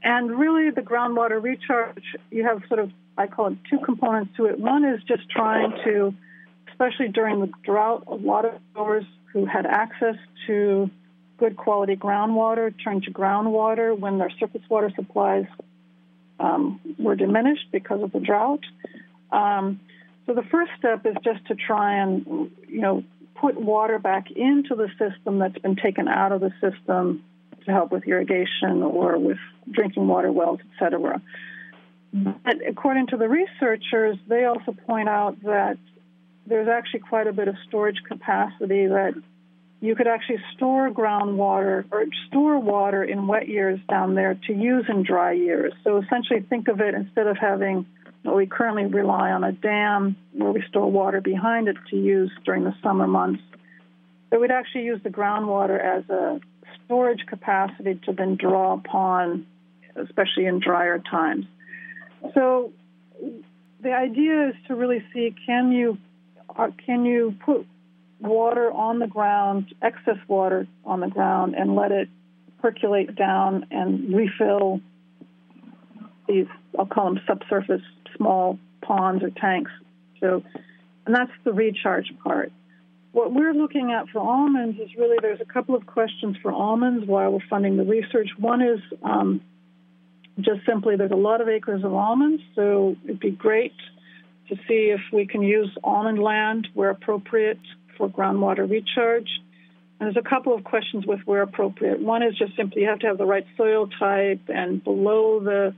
And 0.02 0.38
really, 0.38 0.70
the 0.70 0.82
groundwater 0.82 1.42
recharge, 1.42 2.04
you 2.30 2.44
have 2.44 2.62
sort 2.68 2.80
of, 2.80 2.90
I 3.16 3.26
call 3.26 3.48
it 3.48 3.58
two 3.70 3.78
components 3.78 4.34
to 4.36 4.46
it. 4.46 4.58
One 4.58 4.84
is 4.84 5.02
just 5.04 5.30
trying 5.30 5.72
to, 5.84 6.14
especially 6.70 7.08
during 7.08 7.40
the 7.40 7.50
drought, 7.62 8.04
a 8.06 8.14
lot 8.14 8.44
of 8.44 8.52
growers 8.74 9.04
who 9.32 9.46
had 9.46 9.64
access 9.64 10.16
to 10.46 10.90
good 11.38 11.56
quality 11.56 11.96
groundwater 11.96 12.72
turned 12.84 13.04
to 13.04 13.10
groundwater 13.10 13.98
when 13.98 14.18
their 14.18 14.30
surface 14.38 14.62
water 14.68 14.90
supplies 14.94 15.46
um, 16.38 16.80
were 16.98 17.16
diminished 17.16 17.66
because 17.72 18.02
of 18.02 18.12
the 18.12 18.20
drought. 18.20 18.60
Um, 19.34 19.80
so 20.26 20.34
the 20.34 20.46
first 20.54 20.70
step 20.78 21.04
is 21.04 21.16
just 21.22 21.44
to 21.46 21.54
try 21.54 21.88
and, 22.02 22.50
you 22.68 22.80
know, 22.80 23.04
put 23.34 23.60
water 23.60 23.98
back 23.98 24.30
into 24.30 24.74
the 24.74 24.88
system 25.02 25.38
that's 25.40 25.58
been 25.58 25.76
taken 25.76 26.06
out 26.08 26.32
of 26.32 26.40
the 26.40 26.52
system 26.60 27.24
to 27.64 27.70
help 27.70 27.90
with 27.90 28.04
irrigation 28.06 28.82
or 28.82 29.18
with 29.18 29.38
drinking 29.70 30.06
water 30.06 30.30
wells, 30.30 30.60
et 30.60 30.78
cetera. 30.78 31.20
But 32.12 32.56
according 32.66 33.08
to 33.08 33.16
the 33.16 33.28
researchers, 33.28 34.16
they 34.28 34.44
also 34.44 34.72
point 34.86 35.08
out 35.08 35.42
that 35.42 35.78
there's 36.46 36.68
actually 36.68 37.00
quite 37.00 37.26
a 37.26 37.32
bit 37.32 37.48
of 37.48 37.56
storage 37.66 38.00
capacity 38.06 38.86
that 38.86 39.14
you 39.80 39.96
could 39.96 40.06
actually 40.06 40.40
store 40.54 40.90
groundwater 40.90 41.84
or 41.90 42.04
store 42.28 42.58
water 42.58 43.02
in 43.02 43.26
wet 43.26 43.48
years 43.48 43.80
down 43.88 44.14
there 44.14 44.38
to 44.46 44.52
use 44.52 44.86
in 44.88 45.02
dry 45.02 45.32
years. 45.32 45.72
So 45.82 45.98
essentially, 45.98 46.40
think 46.40 46.68
of 46.68 46.80
it 46.80 46.94
instead 46.94 47.26
of 47.26 47.36
having 47.36 47.84
we 48.32 48.46
currently 48.46 48.86
rely 48.86 49.32
on 49.32 49.44
a 49.44 49.52
dam 49.52 50.16
where 50.32 50.52
we 50.52 50.62
store 50.68 50.90
water 50.90 51.20
behind 51.20 51.68
it 51.68 51.76
to 51.90 51.96
use 51.96 52.30
during 52.44 52.64
the 52.64 52.74
summer 52.82 53.06
months, 53.06 53.42
that 54.30 54.40
we'd 54.40 54.50
actually 54.50 54.84
use 54.84 55.00
the 55.04 55.10
groundwater 55.10 55.78
as 55.78 56.08
a 56.08 56.40
storage 56.84 57.24
capacity 57.26 58.00
to 58.06 58.12
then 58.12 58.36
draw 58.36 58.74
upon, 58.74 59.46
especially 59.96 60.46
in 60.46 60.58
drier 60.58 60.98
times. 60.98 61.44
So 62.32 62.72
the 63.82 63.92
idea 63.92 64.48
is 64.48 64.54
to 64.68 64.74
really 64.74 65.04
see 65.12 65.34
can 65.46 65.72
you 65.72 65.98
uh, 66.56 66.68
can 66.86 67.04
you 67.04 67.34
put 67.44 67.66
water 68.20 68.70
on 68.70 68.98
the 68.98 69.06
ground, 69.06 69.74
excess 69.82 70.18
water 70.28 70.66
on 70.84 71.00
the 71.00 71.08
ground, 71.08 71.54
and 71.54 71.74
let 71.76 71.92
it 71.92 72.08
percolate 72.62 73.14
down 73.14 73.66
and 73.70 74.14
refill 74.14 74.80
these 76.26 76.46
I'll 76.78 76.86
call 76.86 77.12
them 77.12 77.20
subsurface 77.26 77.82
small 78.16 78.58
ponds 78.82 79.22
or 79.22 79.30
tanks. 79.30 79.70
So, 80.20 80.42
and 81.06 81.14
that's 81.14 81.32
the 81.44 81.52
recharge 81.52 82.12
part. 82.22 82.52
What 83.12 83.32
we're 83.32 83.54
looking 83.54 83.92
at 83.92 84.08
for 84.08 84.20
almonds 84.20 84.78
is 84.80 84.88
really 84.96 85.16
there's 85.22 85.40
a 85.40 85.44
couple 85.44 85.76
of 85.76 85.86
questions 85.86 86.36
for 86.42 86.50
almonds 86.50 87.06
while 87.06 87.30
we're 87.30 87.46
funding 87.48 87.76
the 87.76 87.84
research. 87.84 88.30
One 88.38 88.60
is 88.60 88.80
um, 89.02 89.40
just 90.40 90.66
simply 90.66 90.96
there's 90.96 91.12
a 91.12 91.16
lot 91.16 91.40
of 91.40 91.48
acres 91.48 91.84
of 91.84 91.94
almonds, 91.94 92.42
so 92.56 92.96
it'd 93.04 93.20
be 93.20 93.30
great 93.30 93.74
to 94.48 94.56
see 94.68 94.90
if 94.90 95.00
we 95.12 95.26
can 95.26 95.42
use 95.42 95.70
almond 95.84 96.18
land 96.18 96.68
where 96.74 96.90
appropriate 96.90 97.60
for 97.96 98.08
groundwater 98.08 98.68
recharge. 98.68 99.28
And 100.00 100.08
there's 100.12 100.16
a 100.16 100.28
couple 100.28 100.52
of 100.52 100.64
questions 100.64 101.06
with 101.06 101.20
where 101.24 101.42
appropriate. 101.42 102.00
One 102.00 102.22
is 102.22 102.36
just 102.36 102.56
simply 102.56 102.82
you 102.82 102.88
have 102.88 102.98
to 103.00 103.06
have 103.06 103.18
the 103.18 103.26
right 103.26 103.46
soil 103.56 103.88
type, 103.98 104.40
and 104.48 104.82
below 104.82 105.40
the 105.40 105.74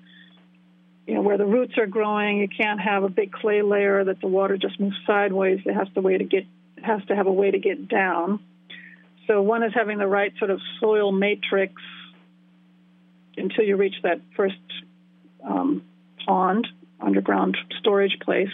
you 1.07 1.15
know 1.15 1.23
where 1.23 1.39
the 1.39 1.47
roots 1.47 1.79
are 1.79 1.87
growing, 1.87 2.39
you 2.39 2.49
can't 2.49 2.81
have 2.81 3.05
a 3.05 3.09
big 3.09 3.33
clay 3.33 3.63
layer 3.63 4.05
that 4.05 4.21
the 4.21 4.27
water 4.27 4.57
just 4.57 4.79
moves 4.81 4.97
sideways. 5.07 5.61
It 5.65 5.75
has 5.75 5.89
to 5.95 6.01
way 6.01 6.19
to 6.19 6.25
get 6.25 6.47
has 6.83 7.05
to 7.07 7.17
have 7.17 7.27
a 7.27 7.33
way 7.33 7.51
to 7.51 7.59
get 7.59 7.89
down. 7.89 8.41
So 9.27 9.43
one 9.43 9.63
is 9.63 9.73
having 9.75 9.99
the 9.99 10.07
right 10.07 10.33
sort 10.39 10.51
of 10.51 10.61
soil 10.81 11.11
matrix 11.13 11.75
until 13.37 13.65
you 13.65 13.77
reach 13.77 13.97
that 14.03 14.21
first 14.37 14.55
um, 15.45 15.83
pond, 16.25 16.67
underground 17.01 17.57
storage 17.79 18.19
place. 18.21 18.51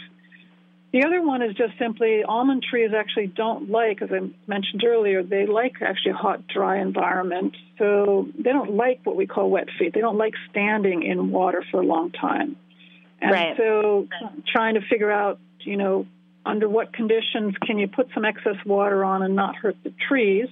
The 0.93 1.05
other 1.05 1.23
one 1.23 1.41
is 1.41 1.55
just 1.55 1.73
simply 1.79 2.23
almond 2.23 2.63
trees 2.69 2.91
actually 2.95 3.29
don't 3.29 3.71
like, 3.71 4.03
as 4.03 4.11
I 4.13 4.29
mentioned 4.47 4.85
earlier, 4.87 5.23
they 5.23 5.47
like 5.47 5.81
actually 5.81 6.13
a 6.13 6.17
hot, 6.17 6.47
dry 6.47 6.83
environment. 6.83 7.57
So 7.79 8.29
they 8.37 8.53
don't 8.53 8.77
like 8.77 9.01
what 9.05 9.17
we 9.17 9.27
call 9.27 9.49
wet 9.49 9.69
feet. 9.79 9.95
They 9.95 10.03
don't 10.03 10.19
like 10.19 10.35
standing 10.51 11.03
in 11.03 11.31
water 11.31 11.65
for 11.71 11.81
a 11.81 11.87
long 11.87 12.13
time. 12.13 12.57
And 13.23 13.31
right. 13.33 13.57
so 13.57 14.07
trying 14.47 14.75
to 14.75 14.83
figure 14.83 15.11
out, 15.11 15.39
you 15.61 15.79
know, 15.79 16.07
under 16.45 16.69
what 16.69 16.93
conditions 16.93 17.55
can 17.65 17.79
you 17.79 17.89
put 17.89 18.09
some 18.13 18.27
excess 18.27 18.57
water 18.67 19.03
on 19.03 19.23
and 19.23 19.35
not 19.35 19.57
hurt 19.57 19.77
the 19.83 19.95
trees? 20.09 20.49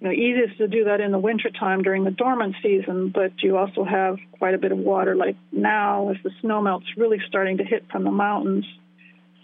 You 0.00 0.08
know, 0.08 0.12
easiest 0.12 0.58
to 0.58 0.66
do 0.66 0.84
that 0.84 1.00
in 1.00 1.12
the 1.12 1.20
wintertime 1.20 1.82
during 1.82 2.02
the 2.02 2.10
dormant 2.10 2.56
season, 2.62 3.10
but 3.14 3.32
you 3.42 3.56
also 3.56 3.84
have 3.84 4.18
quite 4.38 4.54
a 4.54 4.58
bit 4.58 4.72
of 4.72 4.78
water 4.78 5.14
like 5.14 5.36
now 5.52 6.10
as 6.10 6.16
the 6.24 6.30
snow 6.40 6.60
melt's 6.60 6.86
really 6.96 7.20
starting 7.28 7.58
to 7.58 7.64
hit 7.64 7.84
from 7.92 8.02
the 8.02 8.10
mountains 8.10 8.64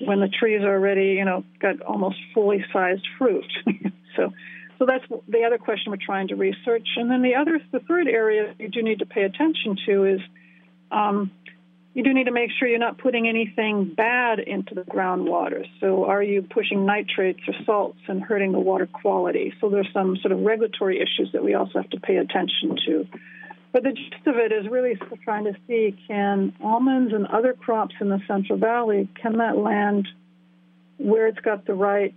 when 0.04 0.20
the 0.20 0.28
trees 0.28 0.62
are 0.62 0.74
already, 0.74 1.14
you 1.18 1.24
know, 1.24 1.44
got 1.60 1.80
almost 1.82 2.16
fully 2.34 2.64
sized 2.72 3.06
fruit. 3.18 3.50
so 4.16 4.32
so 4.78 4.86
that's 4.86 5.04
the 5.28 5.44
other 5.44 5.58
question 5.58 5.92
we're 5.92 5.98
trying 6.04 6.28
to 6.28 6.34
research. 6.34 6.88
And 6.96 7.10
then 7.10 7.22
the 7.22 7.36
other 7.36 7.60
the 7.70 7.80
third 7.80 8.08
area 8.08 8.54
you 8.58 8.68
do 8.68 8.82
need 8.82 8.98
to 8.98 9.06
pay 9.06 9.22
attention 9.22 9.76
to 9.86 10.04
is 10.04 10.20
um, 10.90 11.30
you 11.94 12.02
do 12.02 12.14
need 12.14 12.24
to 12.24 12.32
make 12.32 12.50
sure 12.58 12.66
you're 12.66 12.78
not 12.78 12.98
putting 12.98 13.28
anything 13.28 13.92
bad 13.94 14.38
into 14.38 14.74
the 14.74 14.80
groundwater. 14.80 15.66
So, 15.80 16.06
are 16.06 16.22
you 16.22 16.42
pushing 16.42 16.86
nitrates 16.86 17.40
or 17.46 17.54
salts 17.66 17.98
and 18.08 18.22
hurting 18.22 18.52
the 18.52 18.60
water 18.60 18.86
quality? 18.86 19.52
So, 19.60 19.68
there's 19.68 19.88
some 19.92 20.16
sort 20.16 20.32
of 20.32 20.40
regulatory 20.40 20.96
issues 20.96 21.32
that 21.32 21.44
we 21.44 21.54
also 21.54 21.80
have 21.80 21.90
to 21.90 22.00
pay 22.00 22.16
attention 22.16 22.76
to. 22.86 23.06
But 23.72 23.84
the 23.84 23.92
gist 23.92 24.26
of 24.26 24.36
it 24.36 24.52
is 24.52 24.70
really 24.70 24.98
trying 25.24 25.44
to 25.44 25.54
see 25.66 25.96
can 26.06 26.52
almonds 26.62 27.14
and 27.14 27.26
other 27.26 27.54
crops 27.54 27.94
in 28.00 28.10
the 28.10 28.20
Central 28.28 28.58
Valley, 28.58 29.08
can 29.20 29.38
that 29.38 29.56
land 29.56 30.06
where 30.98 31.26
it's 31.26 31.40
got 31.40 31.66
the 31.66 31.74
right 31.74 32.14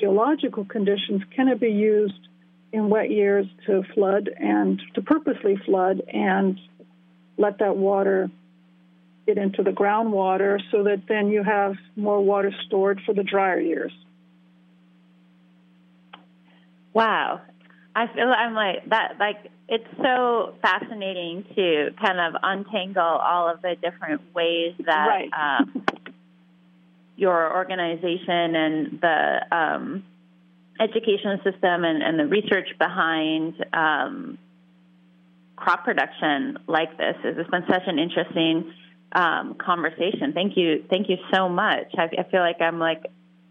geological 0.00 0.64
conditions, 0.64 1.22
can 1.34 1.48
it 1.48 1.60
be 1.60 1.70
used 1.70 2.28
in 2.72 2.88
wet 2.88 3.10
years 3.10 3.46
to 3.66 3.84
flood 3.94 4.28
and 4.36 4.82
to 4.94 5.02
purposely 5.02 5.56
flood 5.64 6.02
and 6.12 6.58
let 7.38 7.60
that 7.60 7.76
water 7.76 8.28
get 9.26 9.38
into 9.38 9.62
the 9.62 9.70
groundwater 9.70 10.60
so 10.72 10.82
that 10.82 11.02
then 11.08 11.28
you 11.28 11.42
have 11.44 11.76
more 11.96 12.20
water 12.22 12.52
stored 12.66 13.00
for 13.06 13.14
the 13.14 13.22
drier 13.22 13.60
years. 13.60 13.92
Wow. 16.92 17.40
I 17.96 18.06
feel 18.08 18.26
I'm 18.26 18.54
like 18.54 18.88
that. 18.90 19.14
Like 19.18 19.50
it's 19.68 19.86
so 20.02 20.54
fascinating 20.60 21.44
to 21.54 21.90
kind 22.00 22.20
of 22.20 22.40
untangle 22.42 23.02
all 23.02 23.48
of 23.48 23.62
the 23.62 23.76
different 23.80 24.20
ways 24.34 24.74
that 24.84 25.06
right. 25.06 25.30
um, 25.32 25.84
your 27.16 27.54
organization 27.54 28.56
and 28.56 29.00
the 29.00 29.56
um, 29.56 30.04
education 30.80 31.40
system 31.44 31.84
and, 31.84 32.02
and, 32.02 32.18
the 32.18 32.26
research 32.26 32.68
behind 32.78 33.64
um, 33.72 34.38
crop 35.56 35.84
production 35.84 36.58
like 36.66 36.96
this 36.98 37.16
is. 37.24 37.36
It's 37.38 37.50
been 37.50 37.64
such 37.70 37.84
an 37.86 38.00
interesting 38.00 38.72
um, 39.12 39.54
conversation. 39.54 40.32
Thank 40.32 40.56
you, 40.56 40.84
thank 40.90 41.08
you 41.08 41.16
so 41.32 41.48
much. 41.48 41.86
I, 41.96 42.08
I 42.18 42.28
feel 42.30 42.40
like 42.40 42.60
I'm 42.60 42.80
like 42.80 43.04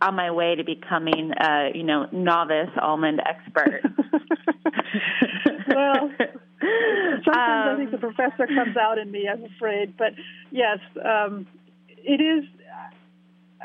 on 0.04 0.16
my 0.16 0.32
way 0.32 0.56
to 0.56 0.64
becoming 0.64 1.32
a 1.40 1.72
you 1.74 1.84
know 1.84 2.08
novice 2.12 2.70
almond 2.82 3.22
expert. 3.26 3.82
well, 5.68 6.12
sometimes 6.18 7.28
um, 7.28 7.34
I 7.36 7.76
think 7.78 7.92
the 7.92 8.06
um, 8.06 8.14
professor 8.14 8.48
comes 8.48 8.76
out 8.78 8.98
in 8.98 9.10
me. 9.10 9.28
I'm 9.32 9.46
afraid, 9.46 9.96
but 9.98 10.14
yes, 10.52 10.80
um, 11.04 11.48
it 11.88 12.22
is. 12.22 12.44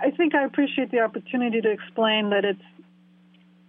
I 0.00 0.12
think 0.12 0.34
I 0.34 0.44
appreciate 0.44 0.92
the 0.92 1.00
opportunity 1.00 1.60
to 1.60 1.70
explain 1.70 2.30
that 2.30 2.44
it's 2.44 2.62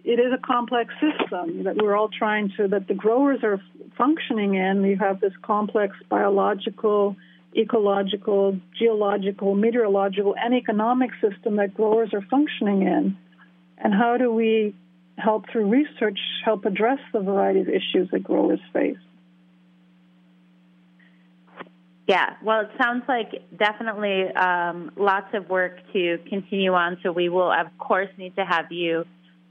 it 0.04 0.18
is 0.18 0.32
a 0.32 0.38
complex 0.38 0.94
system 0.94 1.64
that 1.64 1.76
we're 1.76 1.96
all 1.96 2.08
trying 2.08 2.52
to 2.56 2.68
that 2.68 2.86
the 2.88 2.94
growers 2.94 3.40
are 3.42 3.60
functioning 3.98 4.54
in. 4.54 4.84
You 4.84 4.96
have 4.96 5.20
this 5.20 5.32
complex 5.42 5.96
biological 6.08 7.16
ecological, 7.56 8.58
geological, 8.78 9.54
meteorological, 9.54 10.34
and 10.36 10.54
economic 10.54 11.10
system 11.20 11.56
that 11.56 11.74
growers 11.74 12.10
are 12.12 12.22
functioning 12.30 12.82
in. 12.82 13.16
And 13.78 13.94
how 13.94 14.16
do 14.18 14.32
we 14.32 14.74
help 15.16 15.50
through 15.50 15.68
research 15.68 16.18
help 16.44 16.64
address 16.64 16.98
the 17.12 17.20
variety 17.20 17.60
of 17.60 17.68
issues 17.68 18.10
that 18.12 18.22
growers 18.22 18.60
face? 18.72 18.96
Yeah, 22.06 22.34
well, 22.42 22.62
it 22.62 22.70
sounds 22.76 23.04
like 23.06 23.42
definitely 23.56 24.24
um, 24.34 24.90
lots 24.96 25.32
of 25.32 25.48
work 25.48 25.78
to 25.92 26.18
continue 26.28 26.72
on. 26.72 26.98
So 27.04 27.12
we 27.12 27.28
will, 27.28 27.52
of 27.52 27.66
course, 27.78 28.08
need 28.18 28.34
to 28.34 28.44
have 28.44 28.72
you 28.72 29.04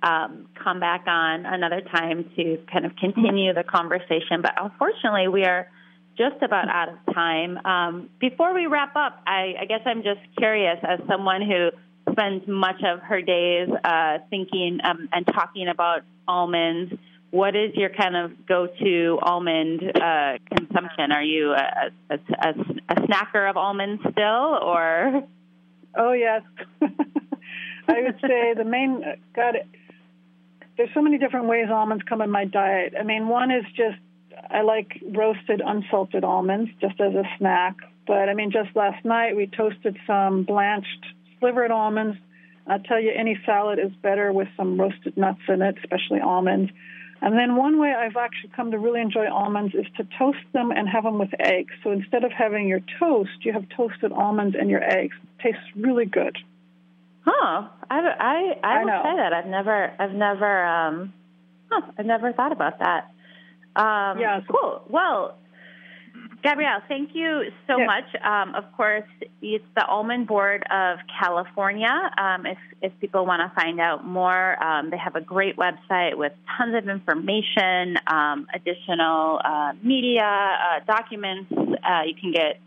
um, 0.04 0.50
come 0.62 0.80
back 0.80 1.06
on 1.08 1.46
another 1.46 1.82
time 1.82 2.30
to 2.36 2.58
kind 2.72 2.86
of 2.86 2.96
continue 2.98 3.54
the 3.54 3.64
conversation. 3.64 4.42
But 4.42 4.56
unfortunately, 4.62 5.30
we 5.30 5.44
are 5.44 5.70
just 6.20 6.42
about 6.44 6.68
out 6.68 6.90
of 6.90 7.16
time. 7.16 7.58
Um, 7.66 8.10
before 8.20 8.54
we 8.54 8.68
wrap 8.68 8.96
up, 8.96 9.22
I, 9.26 9.56
I, 9.62 9.66
guess 9.66 9.80
I'm 9.86 10.04
just 10.04 10.20
curious, 10.38 10.78
as 10.84 11.00
someone 11.08 11.42
who 11.42 11.70
spends 12.12 12.46
much 12.46 12.84
of 12.84 13.00
her 13.00 13.22
days 13.22 13.70
uh, 13.84 14.18
thinking 14.30 14.80
um, 14.84 15.08
and 15.14 15.26
talking 15.26 15.70
about 15.70 16.02
almonds, 16.28 16.94
what 17.32 17.56
is 17.56 17.74
your 17.76 17.90
kind 17.90 18.18
of 18.18 18.46
go-to 18.46 19.18
almond 19.22 19.82
uh, 19.96 20.40
consumption? 20.54 21.12
Are 21.14 21.24
you 21.24 21.54
a, 21.54 21.92
a, 22.10 22.16
a, 22.16 22.50
a, 22.90 22.96
snacker 22.96 23.50
of 23.50 23.56
almonds 23.56 24.02
still, 24.12 24.60
or? 24.62 25.24
Oh 25.96 26.12
yes, 26.12 26.42
I 26.82 28.02
would 28.02 28.20
say 28.22 28.54
the 28.56 28.66
main. 28.66 29.04
God, 29.36 29.58
there's 30.76 30.90
so 30.94 31.02
many 31.02 31.18
different 31.18 31.48
ways 31.48 31.68
almonds 31.72 32.04
come 32.10 32.22
in 32.22 32.32
my 32.32 32.46
diet. 32.46 32.94
I 33.00 33.04
mean, 33.04 33.28
one 33.28 33.52
is 33.52 33.64
just 33.76 33.98
I 34.50 34.62
like 34.62 35.02
roasted 35.14 35.62
unsalted 35.66 36.24
almonds 36.24 36.72
just 36.82 37.00
as 37.00 37.14
a 37.14 37.24
snack. 37.38 37.76
But 38.08 38.30
I 38.30 38.34
mean, 38.34 38.52
just 38.52 38.76
last 38.76 39.04
night 39.06 39.36
we 39.36 39.48
toasted 39.48 39.98
some 40.08 40.44
blanched 40.44 41.06
slivered 41.40 41.72
almonds. 41.72 42.18
I'll 42.68 42.80
tell 42.80 43.00
you, 43.00 43.12
any 43.16 43.40
salad 43.46 43.80
is 43.80 43.92
better 44.02 44.32
with 44.32 44.48
some 44.56 44.80
roasted 44.80 45.18
nuts 45.18 45.42
in 45.48 45.62
it, 45.62 45.76
especially 45.84 46.20
almonds. 46.20 46.72
And 47.22 47.38
then 47.38 47.56
one 47.56 47.80
way 47.80 47.94
I've 47.94 48.16
actually 48.16 48.52
come 48.56 48.72
to 48.72 48.80
really 48.80 49.02
enjoy 49.02 49.30
almonds 49.30 49.76
is 49.76 49.86
to 49.98 50.08
toast 50.18 50.40
them 50.54 50.72
and 50.72 50.88
have 50.88 51.04
them 51.04 51.18
with 51.18 51.30
eggs. 51.40 51.74
So 51.84 51.92
instead 51.92 52.24
of 52.24 52.32
having 52.32 52.68
your 52.68 52.80
toast, 53.00 53.32
you 53.42 53.52
have 53.54 53.66
toasted 53.76 54.12
almonds 54.12 54.56
and 54.60 54.70
your 54.70 54.84
eggs. 54.84 55.16
It 55.22 55.44
tastes 55.44 55.68
really 55.76 56.06
good. 56.06 56.38
Huh. 57.26 57.68
I 57.90 58.00
I 58.00 58.54
I, 58.64 58.82
I 58.82 58.86
will 58.86 59.04
say 59.04 59.16
that 59.18 59.34
I've 59.34 59.48
never 59.48 59.94
I've 60.00 60.14
never 60.14 60.66
um 60.66 61.14
huh, 61.70 61.82
I've 61.98 62.06
never 62.06 62.32
thought 62.32 62.54
about 62.54 62.80
that. 62.80 63.12
Um, 63.76 64.20
yeah. 64.20 64.42
Cool. 64.50 64.84
Well, 64.90 65.38
Gabriele, 66.42 66.82
thank 66.88 67.12
you 67.14 67.44
so 67.68 67.78
yes. 67.78 67.88
much. 67.88 68.22
Um, 68.24 68.56
of 68.56 68.64
course, 68.76 69.08
it's 69.42 69.66
the 69.76 69.86
Almond 69.86 70.28
Board 70.28 70.64
of 70.72 71.00
California. 71.20 71.90
Um, 72.18 72.46
if, 72.46 72.58
if 72.82 72.92
people 73.02 73.26
want 73.26 73.42
to 73.42 73.54
find 73.62 73.80
out 73.80 74.06
more, 74.06 74.62
um, 74.64 74.90
they 74.90 74.98
have 74.98 75.16
a 75.16 75.22
great 75.22 75.58
website 75.58 76.18
with 76.18 76.32
tons 76.58 76.76
of 76.76 76.88
information, 76.88 77.98
um, 78.08 78.48
additional 78.54 79.42
uh, 79.44 79.74
media, 79.84 80.24
uh, 80.24 80.80
documents. 80.86 81.52
Uh, 81.52 82.04
you 82.06 82.16
can 82.20 82.32
get 82.32 82.60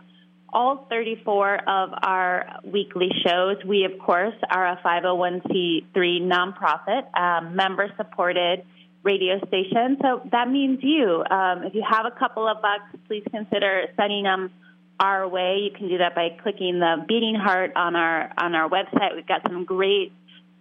all 0.53 0.87
34 0.89 1.69
of 1.69 1.91
our 2.03 2.61
weekly 2.65 3.11
shows. 3.25 3.57
We, 3.65 3.85
of 3.85 3.99
course, 3.99 4.35
are 4.51 4.67
a 4.67 4.81
501c3 4.85 5.93
nonprofit, 6.23 7.19
um, 7.19 7.57
member 7.57 7.93
supported 7.97 8.65
radio 9.03 9.39
station. 9.47 9.97
So 10.03 10.23
that 10.31 10.51
means 10.51 10.81
you. 10.83 11.25
Um, 11.31 11.65
if 11.65 11.75
you 11.75 11.85
have 11.89 12.07
a 12.07 12.19
couple 12.19 12.47
of 12.47 12.61
bucks, 12.61 12.85
please 13.07 13.25
consider 13.31 13.87
sending 13.97 14.25
them 14.25 14.51
our 14.99 15.27
way. 15.27 15.61
You 15.63 15.71
can 15.77 15.89
do 15.89 15.99
that 15.99 16.15
by 16.15 16.37
clicking 16.43 16.79
the 16.79 17.05
beating 17.09 17.35
heart 17.35 17.73
on 17.77 17.97
our 17.97 18.31
on 18.37 18.55
our 18.55 18.69
website. 18.69 19.17
We've 19.17 19.27
got 19.27 19.43
some 19.45 19.65
great 19.65 20.13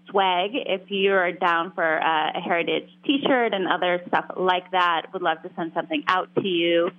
swag 0.09 0.51
if 0.53 0.89
you're 0.89 1.33
down 1.33 1.71
for 1.73 1.83
a 1.97 2.39
heritage 2.39 2.89
t-shirt 3.05 3.53
and 3.53 3.67
other 3.67 4.01
stuff 4.07 4.25
like 4.37 4.71
that 4.71 5.07
would 5.13 5.21
love 5.21 5.41
to 5.43 5.51
send 5.55 5.71
something 5.73 6.03
out 6.07 6.29
to 6.35 6.47
you 6.47 6.89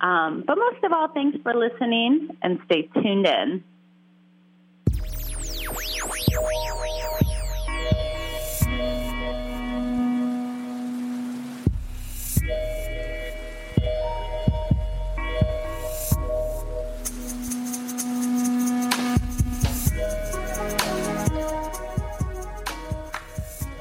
um, 0.00 0.44
but 0.46 0.56
most 0.56 0.84
of 0.84 0.92
all, 0.92 1.08
thanks 1.08 1.38
for 1.42 1.54
listening 1.54 2.36
and 2.42 2.58
stay 2.66 2.82
tuned 2.94 3.26
in. 3.26 3.64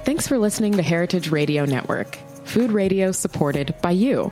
Thanks 0.06 0.28
for 0.28 0.38
listening 0.38 0.74
to 0.74 0.82
Heritage 0.82 1.30
Radio 1.30 1.66
Network, 1.66 2.16
food 2.46 2.72
radio 2.72 3.12
supported 3.12 3.76
by 3.82 3.92
you. 3.92 4.32